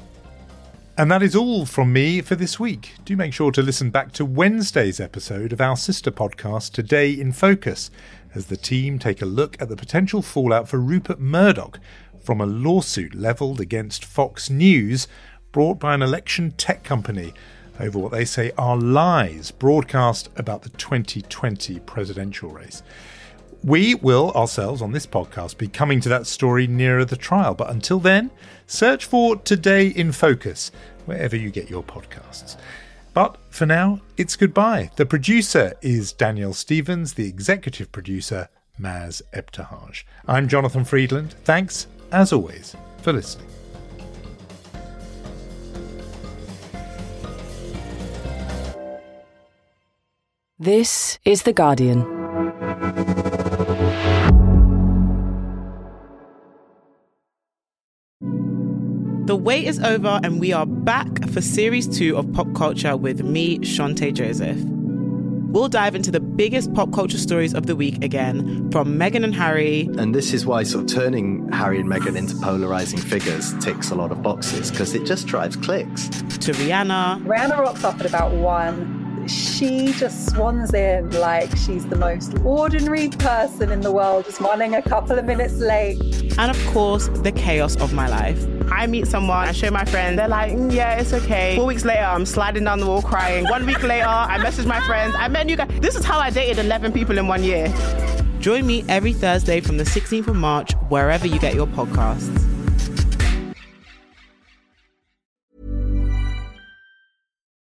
And 1.00 1.10
that 1.12 1.24
is 1.24 1.34
all 1.34 1.66
from 1.66 1.94
me 1.94 2.20
for 2.20 2.36
this 2.36 2.60
week. 2.60 2.96
Do 3.06 3.16
make 3.16 3.32
sure 3.32 3.54
to 3.54 3.62
listen 3.62 3.90
back 3.90 4.12
to 4.12 4.26
Wednesday's 4.26 5.00
episode 5.00 5.54
of 5.54 5.62
our 5.62 5.78
sister 5.78 6.12
podcast, 6.12 6.74
Today 6.74 7.14
in 7.14 7.32
Focus, 7.32 7.90
as 8.36 8.48
the 8.48 8.58
team 8.58 9.00
take 9.00 9.22
a 9.22 9.26
look 9.26 9.56
at 9.62 9.70
the 9.70 9.78
potential 9.78 10.22
fallout 10.22 10.68
for 10.68 10.78
Rupert 10.78 11.18
Murdoch 11.18 11.80
from 12.22 12.42
a 12.42 12.46
lawsuit 12.46 13.16
levelled 13.16 13.62
against 13.62 14.04
Fox 14.04 14.50
News 14.50 15.08
brought 15.54 15.80
by 15.80 15.94
an 15.94 16.02
election 16.02 16.52
tech 16.58 16.84
company 16.84 17.34
over 17.80 17.98
what 17.98 18.12
they 18.12 18.26
say 18.26 18.52
are 18.58 18.76
lies 18.76 19.52
broadcast 19.52 20.28
about 20.36 20.64
the 20.64 20.70
2020 20.72 21.80
presidential 21.80 22.50
race. 22.50 22.84
We 23.64 23.96
will 23.96 24.32
ourselves 24.32 24.82
on 24.82 24.94
this 24.94 25.06
podcast 25.06 25.58
be 25.58 25.68
coming 25.68 26.00
to 26.02 26.10
that 26.10 26.26
story 26.26 26.66
nearer 26.66 27.04
the 27.04 27.18
trial, 27.18 27.54
but 27.54 27.70
until 27.70 28.00
then, 28.00 28.32
search 28.68 29.06
for 29.06 29.36
Today 29.36 29.88
in 29.88 30.14
Focus 30.14 30.72
wherever 31.06 31.36
you 31.36 31.52
get 31.52 31.70
your 31.70 31.84
podcasts. 31.84 32.56
But 33.14 33.38
for 33.50 33.66
now, 33.66 34.00
it's 34.16 34.38
goodbye. 34.38 34.92
The 34.96 35.06
producer 35.06 35.74
is 35.82 36.14
Daniel 36.14 36.54
Stevens, 36.54 37.16
the 37.16 37.28
executive 37.28 37.92
producer, 37.92 38.48
Maz 38.80 39.22
Ebtehaj. 39.34 40.04
I'm 40.26 40.48
Jonathan 40.48 40.86
Freedland. 40.86 41.34
Thanks, 41.44 41.88
as 42.14 42.32
always, 42.32 42.78
for 43.02 43.12
listening. 43.12 43.48
This 50.58 51.20
is 51.26 51.44
The 51.44 51.54
Guardian. 51.54 52.19
The 59.30 59.36
wait 59.36 59.66
is 59.66 59.80
over, 59.82 60.20
and 60.24 60.40
we 60.40 60.54
are 60.54 60.66
back 60.66 61.30
for 61.30 61.40
series 61.40 61.88
two 61.88 62.18
of 62.18 62.34
Pop 62.34 62.52
Culture 62.56 62.98
with 62.98 63.22
me, 63.22 63.60
Shante 63.60 64.12
Joseph. 64.12 64.58
We'll 64.60 65.70
dive 65.70 65.94
into 65.94 66.10
the 66.10 66.20
biggest 66.20 66.74
pop 66.74 66.92
culture 66.92 67.20
stories 67.20 67.54
of 67.54 67.68
the 67.68 67.76
week 67.76 68.04
again, 68.04 68.72
from 68.72 68.98
Meghan 68.98 69.24
and 69.24 69.36
Harry. 69.36 69.88
And 70.00 70.16
this 70.16 70.34
is 70.34 70.48
why 70.48 70.64
sort 70.64 70.86
of 70.86 70.90
turning 70.90 71.48
Harry 71.52 71.80
and 71.80 71.88
Meghan 71.88 72.18
into 72.18 72.36
polarizing 72.38 72.98
figures 72.98 73.54
ticks 73.60 73.92
a 73.92 73.96
lot 73.96 74.12
of 74.12 74.24
boxes, 74.24 74.72
because 74.72 74.96
it 74.96 75.06
just 75.06 75.28
drives 75.28 75.56
clicks. 75.58 76.08
To 76.08 76.52
Rihanna. 76.54 77.24
Rihanna 77.24 77.60
rocks 77.60 77.84
up 77.84 78.00
at 78.00 78.08
about 78.08 78.32
one 78.32 78.99
she 79.30 79.94
just 79.94 80.30
swans 80.30 80.74
in 80.74 81.10
like 81.12 81.56
she's 81.56 81.86
the 81.88 81.96
most 81.96 82.38
ordinary 82.44 83.10
person 83.10 83.72
in 83.72 83.82
the 83.82 83.92
world, 83.92 84.26
just 84.26 84.40
running 84.42 84.76
a 84.76 84.82
couple 84.82 85.18
of 85.18 85.26
minutes 85.26 85.56
late. 85.56 86.00
And 86.38 86.50
of 86.52 86.68
course, 86.68 87.08
the 87.10 87.32
chaos 87.32 87.76
of 87.78 87.94
my 87.94 88.08
life. 88.08 88.44
I 88.72 88.88
meet 88.88 89.08
someone, 89.08 89.48
I 89.48 89.52
show 89.52 89.72
my 89.72 89.86
friends, 89.86 90.18
they're 90.18 90.28
like, 90.28 90.54
mm, 90.54 90.72
yeah, 90.72 91.00
it's 91.00 91.14
okay. 91.14 91.56
Four 91.56 91.66
weeks 91.66 91.86
later, 91.86 92.02
I'm 92.02 92.26
sliding 92.26 92.64
down 92.64 92.80
the 92.80 92.88
wall 92.88 93.02
crying. 93.02 93.46
One 93.46 93.66
week 93.66 93.84
later, 93.84 94.08
I 94.08 94.38
message 94.42 94.66
my 94.66 94.80
friends, 94.82 95.16
I 95.18 95.28
met 95.28 95.50
you 95.50 95.58
guys. 95.58 95.70
This 95.80 95.96
is 95.96 96.06
how 96.06 96.20
I 96.20 96.30
dated 96.30 96.60
11 96.64 96.92
people 96.92 97.18
in 97.18 97.28
one 97.28 97.44
year. 97.44 97.74
Join 98.40 98.66
me 98.66 98.86
every 98.88 99.14
Thursday 99.14 99.60
from 99.60 99.78
the 99.78 99.84
16th 99.84 100.28
of 100.28 100.36
March, 100.36 100.74
wherever 100.88 101.28
you 101.28 101.40
get 101.40 101.56
your 101.56 101.68
podcasts. 101.68 102.59